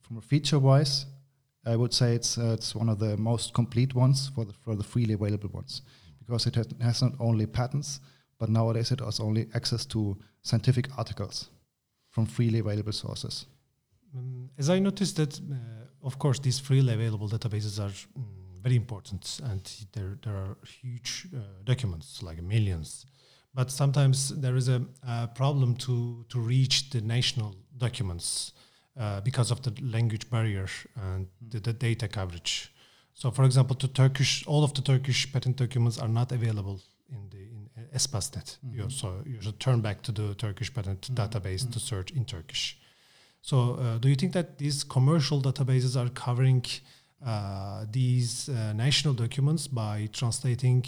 from 0.02 0.18
a 0.18 0.22
feature 0.22 0.60
wise 0.60 1.06
I 1.68 1.76
would 1.76 1.94
say 1.94 2.16
it's 2.16 2.38
uh, 2.38 2.54
it's 2.54 2.74
one 2.74 2.90
of 2.90 2.98
the 3.00 3.18
most 3.18 3.54
complete 3.54 3.94
ones 3.94 4.32
for 4.34 4.46
the 4.46 4.54
for 4.64 4.76
the 4.76 4.84
freely 4.84 5.14
available 5.14 5.50
ones 5.54 5.82
because 6.20 6.48
it 6.48 6.56
has, 6.56 6.68
has 6.82 7.02
not 7.02 7.14
only 7.20 7.46
patents 7.46 8.00
but 8.40 8.50
nowadays 8.50 8.92
it 8.92 9.02
has 9.02 9.20
only 9.20 9.48
access 9.54 9.86
to 9.88 10.18
scientific 10.42 10.88
articles 10.98 11.50
from 12.18 12.26
freely 12.26 12.58
available 12.58 12.92
sources. 12.92 13.46
Um, 14.16 14.50
as 14.58 14.72
I 14.72 14.80
noticed 14.80 15.18
that, 15.18 15.40
uh, 15.40 16.08
of 16.10 16.18
course, 16.18 16.40
these 16.40 16.60
freely 16.60 16.92
available 16.92 17.30
databases 17.30 17.78
are 17.80 17.94
um, 18.16 18.26
very 18.64 18.76
important, 18.76 19.40
and 19.50 19.62
there 19.94 20.18
there 20.24 20.36
are 20.36 20.58
huge 20.82 21.12
uh, 21.36 21.40
documents 21.64 22.24
like 22.24 22.42
millions. 22.42 23.06
But 23.54 23.70
sometimes 23.72 24.18
there 24.44 24.58
is 24.58 24.68
a, 24.68 24.80
a 25.08 25.28
problem 25.42 25.76
to 25.86 26.26
to 26.30 26.40
reach 26.40 26.90
the 26.90 27.02
national 27.02 27.56
documents 27.78 28.54
uh, 29.00 29.22
because 29.22 29.52
of 29.52 29.60
the 29.62 29.74
language 29.96 30.26
barrier 30.30 30.68
and 30.96 31.26
mm. 31.26 31.52
the, 31.52 31.60
the, 31.60 31.74
data 31.74 32.08
coverage. 32.08 32.74
So, 33.14 33.32
for 33.32 33.46
example, 33.46 33.76
the 33.80 33.94
Turkish, 34.02 34.48
all 34.48 34.64
of 34.64 34.74
the 34.74 34.82
Turkish 34.82 35.32
patent 35.32 35.58
documents 35.58 36.00
are 36.00 36.12
not 36.20 36.32
available 36.32 36.80
in 37.10 37.30
the 37.30 37.57
Espacenet. 37.94 38.58
Mm-hmm. 38.58 38.80
You, 38.80 38.90
so 38.90 39.24
you 39.26 39.42
should 39.42 39.60
turn 39.60 39.82
back 39.82 40.02
to 40.04 40.12
the 40.12 40.36
Turkish 40.36 40.74
patent 40.74 41.02
mm-hmm. 41.02 41.16
database 41.16 41.62
mm-hmm. 41.62 41.72
to 41.72 41.80
search 41.80 42.12
in 42.12 42.26
Turkish. 42.26 42.78
So, 43.42 43.76
uh, 43.76 43.98
do 43.98 44.10
you 44.10 44.16
think 44.16 44.34
that 44.34 44.58
these 44.58 44.84
commercial 44.84 45.42
databases 45.42 45.96
are 45.96 46.10
covering 46.10 46.66
uh, 47.26 47.86
these 47.90 48.50
uh, 48.50 48.74
national 48.74 49.14
documents 49.14 49.68
by 49.68 50.10
translating 50.12 50.84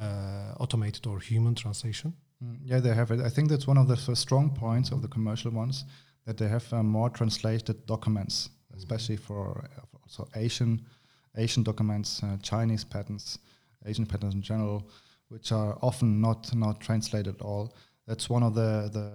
uh, 0.00 0.54
automated 0.60 1.06
or 1.06 1.18
human 1.18 1.54
translation? 1.54 2.14
Mm, 2.44 2.58
yeah, 2.64 2.78
they 2.78 2.94
have 2.94 3.10
it. 3.10 3.20
I 3.20 3.28
think 3.28 3.48
that's 3.48 3.66
one 3.66 3.78
of 3.78 3.88
the 3.88 3.96
strong 4.14 4.50
points 4.50 4.92
of 4.92 5.02
the 5.02 5.08
commercial 5.08 5.50
ones 5.50 5.84
that 6.24 6.36
they 6.36 6.48
have 6.48 6.72
uh, 6.72 6.82
more 6.82 7.10
translated 7.10 7.86
documents, 7.86 8.50
especially 8.76 9.16
for 9.16 9.64
uh, 9.64 9.80
also 10.02 10.28
Asian 10.36 10.84
Asian 11.36 11.62
documents, 11.62 12.22
uh, 12.22 12.36
Chinese 12.42 12.84
patents, 12.84 13.38
Asian 13.86 14.06
patents 14.06 14.34
in 14.34 14.42
general, 14.42 14.88
which 15.28 15.52
are 15.52 15.78
often 15.82 16.20
not 16.20 16.54
not 16.54 16.80
translated 16.80 17.36
at 17.36 17.42
all. 17.42 17.74
That's 18.06 18.28
one 18.30 18.42
of 18.42 18.54
the 18.54 18.90
the 18.92 19.12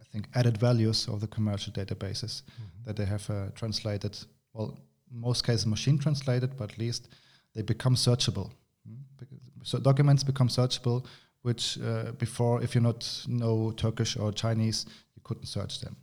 I 0.00 0.04
think 0.12 0.28
added 0.34 0.58
values 0.58 1.08
of 1.08 1.20
the 1.20 1.26
commercial 1.26 1.72
databases 1.72 2.42
mm-hmm. 2.42 2.84
that 2.84 2.96
they 2.96 3.04
have 3.04 3.28
uh, 3.30 3.50
translated. 3.54 4.18
Well, 4.52 4.78
most 5.10 5.44
cases 5.44 5.66
machine 5.66 5.98
translated, 5.98 6.56
but 6.56 6.72
at 6.72 6.78
least 6.78 7.08
they 7.54 7.62
become 7.62 7.96
searchable. 7.96 8.50
Mm-hmm. 8.88 9.62
So 9.62 9.78
documents 9.78 10.24
become 10.24 10.48
searchable, 10.48 11.04
which 11.42 11.78
uh, 11.80 12.12
before, 12.18 12.62
if 12.62 12.74
you 12.74 12.80
not 12.80 13.24
know 13.26 13.72
Turkish 13.72 14.16
or 14.16 14.32
Chinese, 14.32 14.86
you 15.14 15.22
couldn't 15.22 15.46
search 15.46 15.80
them. 15.80 15.96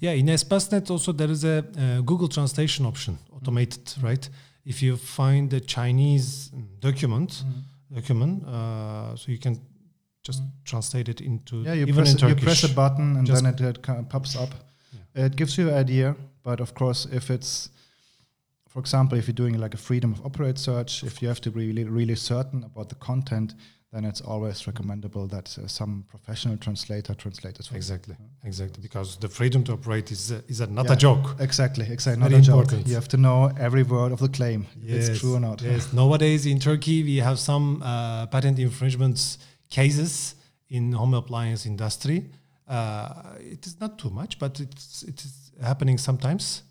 Yeah, 0.00 0.12
in 0.12 0.26
Espacenet 0.26 0.90
also 0.90 1.12
there 1.12 1.30
is 1.30 1.44
a 1.44 1.58
uh, 1.58 2.00
Google 2.02 2.28
translation 2.28 2.86
option, 2.86 3.18
automated, 3.34 3.84
mm. 3.84 4.02
right? 4.02 4.28
If 4.64 4.82
you 4.82 4.96
find 4.96 5.52
a 5.52 5.60
Chinese 5.60 6.50
document, 6.80 7.30
mm. 7.30 7.62
Document, 7.94 8.44
uh, 8.46 9.16
so 9.16 9.30
you 9.30 9.38
can 9.38 9.60
just 10.22 10.42
translate 10.64 11.08
it 11.08 11.20
into 11.20 11.62
yeah. 11.62 11.72
You 11.74 11.92
press 11.92 12.20
you 12.20 12.34
press 12.34 12.64
a 12.64 12.68
button 12.68 13.16
and 13.16 13.26
just 13.26 13.42
then 13.42 13.54
it, 13.54 13.60
it 13.60 14.08
pops 14.08 14.36
up. 14.36 14.50
Yeah. 15.14 15.26
It 15.26 15.36
gives 15.36 15.58
you 15.58 15.68
an 15.68 15.74
idea, 15.74 16.16
but 16.42 16.60
of 16.60 16.74
course, 16.74 17.06
if 17.12 17.30
it's 17.30 17.70
for 18.68 18.78
example, 18.80 19.18
if 19.18 19.26
you're 19.26 19.34
doing 19.34 19.58
like 19.58 19.74
a 19.74 19.78
freedom 19.78 20.12
of 20.12 20.24
operate 20.24 20.58
search, 20.58 21.04
if 21.04 21.20
you 21.20 21.28
have 21.28 21.40
to 21.42 21.50
be 21.50 21.66
really 21.66 21.84
really 21.84 22.14
certain 22.14 22.64
about 22.64 22.88
the 22.88 22.94
content, 22.96 23.54
then 23.92 24.06
it's 24.06 24.22
always 24.22 24.66
recommendable 24.66 25.26
that 25.28 25.56
uh, 25.58 25.68
some 25.68 26.04
professional 26.08 26.56
translator 26.56 27.14
translates 27.14 27.60
it. 27.60 27.76
exactly, 27.76 28.16
you. 28.18 28.48
exactly, 28.48 28.80
because 28.82 29.16
the 29.16 29.28
freedom 29.28 29.62
to 29.64 29.72
operate 29.74 30.10
is 30.10 30.32
uh, 30.32 30.40
is 30.48 30.60
not 30.60 30.86
yeah, 30.86 30.92
a 30.92 30.96
joke. 30.96 31.36
Exactly, 31.38 31.86
exactly, 31.90 32.22
not 32.22 32.32
a 32.32 32.36
important. 32.36 32.80
joke. 32.80 32.88
You 32.88 32.94
have 32.94 33.08
to 33.08 33.18
know 33.18 33.52
every 33.58 33.82
word 33.82 34.12
of 34.12 34.20
the 34.20 34.30
claim, 34.30 34.66
yes, 34.80 35.08
if 35.08 35.10
it's 35.10 35.20
true 35.20 35.34
or 35.34 35.40
not. 35.40 35.60
Yes, 35.60 35.92
nowadays 35.92 36.46
in 36.46 36.58
Turkey 36.58 37.02
we 37.02 37.16
have 37.18 37.38
some 37.38 37.82
uh, 37.82 38.26
patent 38.26 38.58
infringements 38.58 39.38
cases 39.68 40.36
in 40.70 40.92
home 40.92 41.12
appliance 41.14 41.66
industry. 41.66 42.30
Uh, 42.66 43.12
it 43.40 43.66
is 43.66 43.78
not 43.78 43.98
too 43.98 44.10
much, 44.10 44.38
but 44.38 44.58
it's 44.58 45.02
it 45.02 45.22
is 45.22 45.52
happening 45.62 45.98
sometimes. 45.98 46.62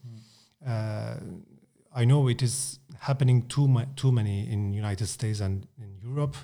Mm. 0.65 1.43
I 1.93 2.05
know 2.05 2.29
it 2.29 2.41
is 2.41 2.79
happening 2.99 3.47
too 3.47 3.67
ma- 3.67 3.85
too 3.95 4.11
many 4.11 4.51
in 4.51 4.73
United 4.73 5.07
States 5.07 5.41
and 5.41 5.67
in 5.77 5.97
Europe 6.01 6.35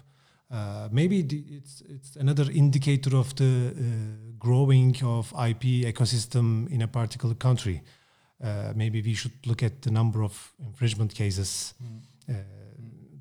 uh, 0.49 0.87
maybe 0.91 1.19
it's 1.57 1.81
it's 1.81 2.15
another 2.15 2.49
indicator 2.51 3.17
of 3.17 3.35
the 3.35 3.73
uh, 3.75 4.33
growing 4.39 4.95
of 5.03 5.33
IP 5.33 5.85
ecosystem 5.85 6.69
in 6.71 6.81
a 6.81 6.87
particular 6.87 7.35
country. 7.35 7.81
Uh, 8.43 8.71
maybe 8.75 9.01
we 9.01 9.13
should 9.13 9.45
look 9.45 9.63
at 9.63 9.81
the 9.81 9.91
number 9.91 10.23
of 10.23 10.53
infringement 10.59 11.13
cases 11.13 11.73
mm. 11.83 12.43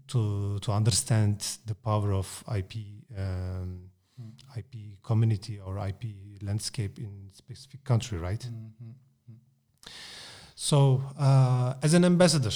to 0.07 0.59
to 0.61 0.73
understand 0.73 1.59
the 1.67 1.75
power 1.75 2.13
of 2.13 2.45
IP 2.57 2.75
um, 3.19 3.91
mm. 4.21 4.59
IP 4.59 5.03
community 5.03 5.59
or 5.59 5.79
IP 5.79 6.05
landscape 6.43 6.99
in 6.99 7.31
specific 7.33 7.83
country, 7.85 8.19
right? 8.19 8.41
Mm-hmm. 8.41 8.93
So, 10.55 11.03
uh, 11.19 11.75
as 11.83 11.95
an 11.95 12.05
ambassador, 12.05 12.55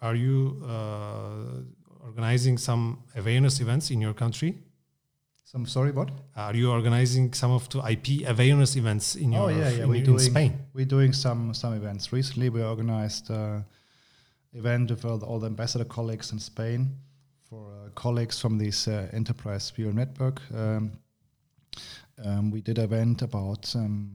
are 0.00 0.14
you 0.14 0.62
uh, 0.64 1.62
organizing 2.16 2.56
some 2.56 3.02
awareness 3.14 3.60
events 3.60 3.90
in 3.90 4.00
your 4.00 4.14
country? 4.14 4.54
Some 5.44 5.66
sorry, 5.66 5.92
what? 5.92 6.10
Are 6.34 6.54
you 6.54 6.70
organizing 6.70 7.34
some 7.34 7.52
of 7.52 7.68
the 7.68 7.80
IP 7.90 8.26
awareness 8.26 8.74
events 8.76 9.16
in 9.16 9.32
your 9.32 9.42
oh 9.42 9.48
yeah, 9.48 9.68
yeah. 9.68 9.82
in, 9.82 9.88
We're 9.88 9.96
in 9.96 10.04
doing 10.04 10.18
Spain? 10.18 10.58
we're 10.72 10.86
doing 10.86 11.12
some 11.12 11.52
some 11.52 11.74
events. 11.74 12.12
Recently, 12.12 12.48
we 12.48 12.62
organized 12.62 13.30
uh, 13.30 13.60
event 14.54 14.90
with 14.90 15.04
all 15.04 15.38
the, 15.38 15.46
ambassador 15.46 15.84
colleagues 15.84 16.32
in 16.32 16.38
Spain 16.38 16.88
for 17.50 17.68
uh, 17.70 17.90
colleagues 17.94 18.40
from 18.40 18.56
this 18.58 18.88
uh, 18.88 19.08
Enterprise 19.12 19.72
Europe 19.76 19.96
Network. 19.96 20.40
Um, 20.54 20.92
um, 22.24 22.50
we 22.50 22.62
did 22.62 22.78
an 22.78 22.84
event 22.84 23.22
about 23.22 23.76
um, 23.76 24.10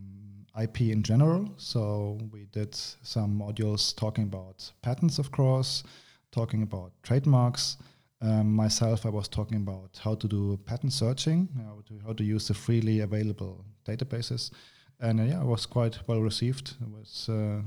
IP 0.59 0.81
in 0.81 1.03
general. 1.03 1.47
So 1.57 2.17
we 2.31 2.47
did 2.51 2.73
some 2.75 3.39
modules 3.39 3.95
talking 3.95 4.23
about 4.23 4.71
patents, 4.81 5.19
of 5.19 5.31
course, 5.31 5.83
talking 6.31 6.63
about 6.63 6.91
trademarks. 7.03 7.77
Um, 8.23 8.53
myself, 8.53 9.05
I 9.05 9.09
was 9.09 9.27
talking 9.27 9.57
about 9.57 9.99
how 10.03 10.13
to 10.15 10.27
do 10.27 10.57
patent 10.65 10.93
searching, 10.93 11.49
how 11.65 11.81
to, 11.87 11.99
how 12.05 12.13
to 12.13 12.23
use 12.23 12.47
the 12.47 12.53
freely 12.53 12.99
available 12.99 13.65
databases. 13.83 14.51
And 14.99 15.19
uh, 15.19 15.23
yeah, 15.23 15.41
it 15.41 15.47
was 15.47 15.65
quite 15.65 15.97
well 16.07 16.21
received. 16.21 16.75
It 16.81 16.87
was 16.87 17.27
uh, 17.29 17.61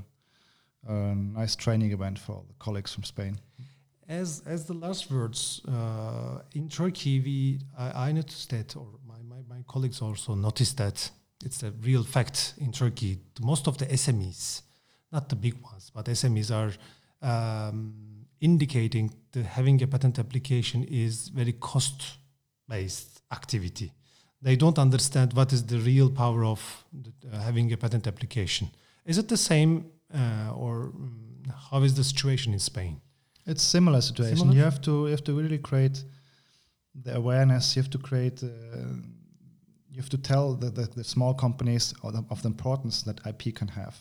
a 0.86 1.14
nice 1.14 1.56
training 1.56 1.90
event 1.90 2.18
for 2.20 2.44
the 2.46 2.54
colleagues 2.60 2.94
from 2.94 3.02
Spain. 3.02 3.38
As 4.08 4.42
as 4.46 4.66
the 4.66 4.74
last 4.74 5.10
words 5.10 5.62
uh, 5.66 6.42
in 6.52 6.68
Turkey, 6.68 7.20
we 7.20 7.58
I, 7.76 8.08
I 8.08 8.12
noticed 8.12 8.50
that, 8.50 8.76
or 8.76 8.86
my, 9.08 9.22
my, 9.26 9.40
my 9.48 9.62
colleagues 9.66 10.02
also 10.02 10.34
noticed 10.34 10.76
that 10.76 11.10
it's 11.44 11.62
a 11.62 11.70
real 11.70 12.04
fact 12.04 12.54
in 12.58 12.70
Turkey. 12.70 13.18
Most 13.40 13.66
of 13.66 13.78
the 13.78 13.86
SMEs, 13.86 14.62
not 15.10 15.28
the 15.30 15.36
big 15.36 15.54
ones, 15.62 15.90
but 15.92 16.06
SMEs 16.06 16.50
are 16.50 16.72
um, 17.22 17.94
indicating 18.44 19.10
that 19.32 19.46
having 19.46 19.82
a 19.82 19.86
patent 19.86 20.18
application 20.18 20.84
is 20.84 21.28
very 21.28 21.54
cost 21.54 22.18
based 22.68 23.22
activity. 23.32 23.90
They 24.42 24.56
don't 24.56 24.78
understand 24.78 25.32
what 25.32 25.52
is 25.52 25.62
the 25.64 25.78
real 25.78 26.10
power 26.10 26.44
of 26.44 26.60
the, 26.92 27.12
uh, 27.32 27.40
having 27.40 27.72
a 27.72 27.76
patent 27.76 28.06
application. 28.06 28.68
Is 29.06 29.16
it 29.16 29.28
the 29.28 29.38
same, 29.38 29.86
uh, 30.14 30.62
or 30.62 30.74
um, 30.94 31.42
how 31.70 31.82
is 31.82 31.94
the 31.94 32.04
situation 32.04 32.52
in 32.52 32.58
Spain? 32.58 33.00
It's 33.46 33.62
similar 33.62 34.00
situation. 34.02 34.38
Similar? 34.38 34.56
You 34.56 34.64
have 34.64 34.80
to 34.82 34.92
you 35.06 35.12
have 35.16 35.24
to 35.24 35.32
really 35.42 35.58
create 35.58 36.04
the 37.04 37.12
awareness. 37.16 37.74
You 37.74 37.82
have 37.82 37.92
to 37.96 37.98
create. 37.98 38.42
Uh, 38.42 38.48
you 39.94 40.00
have 40.02 40.10
to 40.10 40.18
tell 40.18 40.54
the, 40.54 40.70
the, 40.70 40.86
the 40.96 41.04
small 41.04 41.34
companies 41.34 41.94
of 42.02 42.12
the, 42.14 42.24
of 42.28 42.42
the 42.42 42.48
importance 42.48 43.04
that 43.04 43.16
IP 43.24 43.54
can 43.54 43.68
have, 43.68 43.96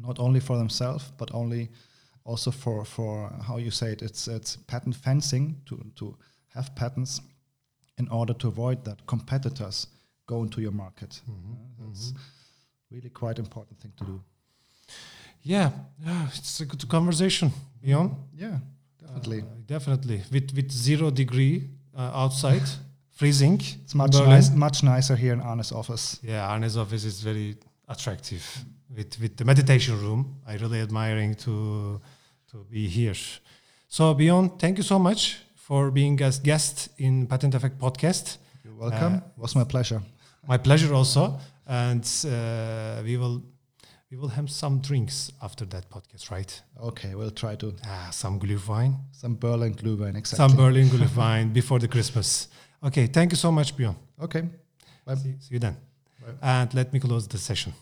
not 0.00 0.20
only 0.20 0.38
for 0.38 0.56
themselves, 0.56 1.10
but 1.18 1.28
only 1.34 1.70
also 2.24 2.50
for 2.50 2.84
for 2.84 3.30
how 3.46 3.58
you 3.58 3.70
say 3.70 3.92
it. 3.92 4.02
It's 4.02 4.28
it's 4.28 4.56
patent 4.56 4.96
fencing 4.96 5.56
to 5.66 5.76
to 5.96 6.16
have 6.54 6.74
patents 6.74 7.20
in 7.98 8.08
order 8.08 8.34
to 8.34 8.48
avoid 8.48 8.84
that 8.84 9.06
competitors 9.06 9.86
go 10.26 10.42
into 10.42 10.60
your 10.60 10.72
market. 10.72 11.20
Uh, 11.28 11.32
that's 11.78 12.12
really 12.90 13.10
quite 13.10 13.38
important 13.38 13.80
thing 13.80 13.92
to 13.96 14.04
do. 14.04 14.20
Yeah, 15.42 15.70
yeah, 16.06 16.26
it's 16.34 16.60
a 16.60 16.64
good 16.64 16.88
conversation, 16.88 17.52
Bjorn. 17.82 18.16
Yeah, 18.34 18.58
definitely. 18.98 19.40
Uh, 19.40 19.44
definitely. 19.66 20.22
With 20.32 20.54
with 20.54 20.70
zero 20.72 21.10
degree 21.10 21.68
uh, 21.96 22.22
outside, 22.24 22.62
freezing. 23.10 23.60
it's 23.84 23.94
much 23.94 24.14
nice, 24.14 24.50
much 24.50 24.82
nicer 24.82 25.16
here 25.16 25.34
in 25.34 25.40
Arne's 25.40 25.72
office. 25.72 26.18
Yeah, 26.22 26.48
Arne's 26.48 26.76
office 26.76 27.04
is 27.04 27.20
very 27.20 27.56
attractive. 27.88 28.42
With 28.96 29.20
with 29.20 29.36
the 29.36 29.44
meditation 29.44 30.00
room, 30.00 30.40
I 30.46 30.54
really 30.56 30.80
admiring 30.80 31.34
to 31.34 32.00
to 32.54 32.64
be 32.70 32.86
here. 32.88 33.14
So 33.88 34.14
Bjorn, 34.14 34.50
thank 34.58 34.76
you 34.78 34.84
so 34.84 34.98
much 34.98 35.38
for 35.56 35.90
being 35.90 36.20
as 36.22 36.38
guest 36.38 36.88
in 36.98 37.26
Patent 37.26 37.54
Effect 37.54 37.78
podcast. 37.78 38.38
You're 38.64 38.74
welcome. 38.74 39.14
Uh, 39.14 39.20
was 39.42 39.54
my 39.56 39.64
pleasure. 39.64 40.00
My 40.46 40.58
pleasure 40.58 40.94
also, 40.94 41.38
and 41.66 42.04
uh, 42.26 43.02
we 43.04 43.16
will 43.16 43.42
we 44.10 44.16
will 44.16 44.28
have 44.28 44.48
some 44.50 44.78
drinks 44.80 45.32
after 45.42 45.64
that 45.66 45.84
podcast, 45.90 46.30
right? 46.30 46.62
Okay, 46.80 47.14
we'll 47.16 47.32
try 47.44 47.56
to 47.56 47.74
Ah, 47.86 48.08
some 48.12 48.38
Glühwein. 48.38 48.94
some 49.12 49.34
Berlin 49.36 49.74
Glühwein. 49.74 50.16
Exactly. 50.16 50.48
Some 50.48 50.56
Berlin 50.56 50.88
Glühwein 50.88 51.52
before 51.60 51.80
the 51.80 51.88
Christmas. 51.88 52.48
Okay, 52.82 53.06
thank 53.08 53.32
you 53.32 53.36
so 53.36 53.50
much, 53.50 53.76
Bjorn. 53.76 53.96
Okay. 54.20 54.42
Bye. 55.04 55.16
See, 55.16 55.34
see 55.40 55.54
you 55.54 55.58
then. 55.58 55.76
Bye. 56.20 56.34
And 56.42 56.74
let 56.74 56.92
me 56.92 57.00
close 57.00 57.26
the 57.26 57.38
session. 57.38 57.72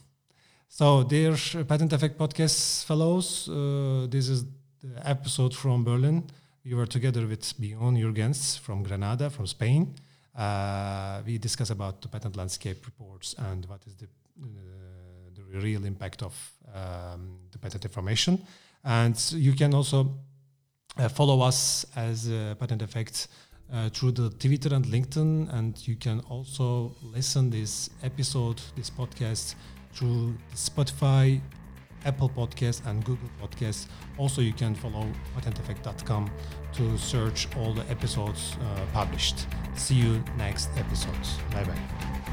So, 0.69 1.03
dear 1.05 1.37
Patent 1.69 1.93
Effect 1.93 2.17
Podcast 2.17 2.85
fellows, 2.87 3.49
uh, 3.49 4.07
this 4.09 4.29
is 4.29 4.45
the 4.83 5.09
episode 5.09 5.55
from 5.55 5.85
Berlin. 5.85 6.25
We 6.65 6.75
were 6.75 6.87
together 6.87 7.27
with 7.27 7.59
Bjorn 7.61 7.97
Jurgens 7.97 8.59
from 8.59 8.83
Granada, 8.83 9.31
from 9.31 9.47
Spain. 9.47 9.95
Uh, 10.37 11.23
we 11.25 11.39
discuss 11.39 11.71
about 11.71 12.03
the 12.03 12.09
patent 12.09 12.37
landscape 12.37 12.85
reports 12.87 13.35
and 13.39 13.65
what 13.67 13.87
is 13.87 13.95
the, 13.97 14.07
uh, 14.43 14.47
the 15.35 15.61
real 15.61 15.85
impact 15.85 16.23
of 16.23 16.35
um, 16.75 17.39
the 17.53 17.59
patent 17.59 17.85
information. 17.85 18.45
And 18.85 19.17
you 19.33 19.53
can 19.53 19.73
also 19.75 20.19
uh, 20.99 21.09
follow 21.09 21.41
us 21.43 21.87
as 21.95 22.29
Patent 22.59 22.83
Effect 22.83 23.29
uh, 23.73 23.89
through 23.91 24.13
the 24.13 24.31
Twitter 24.31 24.75
and 24.75 24.85
LinkedIn, 24.85 25.53
and 25.55 25.87
you 25.87 25.97
can 25.97 26.21
also 26.29 26.93
listen 27.03 27.51
this 27.51 27.89
episode, 28.03 28.61
this 28.77 28.91
podcast, 28.91 29.55
through 29.95 30.35
Spotify, 30.55 31.41
Apple 32.05 32.29
Podcast, 32.29 32.87
and 32.87 33.05
Google 33.05 33.29
Podcast. 33.41 33.87
Also, 34.19 34.41
you 34.41 34.53
can 34.53 34.75
follow 34.75 35.07
patenteffect.com 35.37 36.31
to 36.75 36.99
search 36.99 37.49
all 37.57 37.73
the 37.73 37.89
episodes 37.91 38.57
uh, 38.61 38.85
published. 38.93 39.47
See 39.75 39.95
you 39.95 40.23
next 40.37 40.71
episode. 40.77 41.15
Bye 41.53 41.65
bye. 41.65 42.32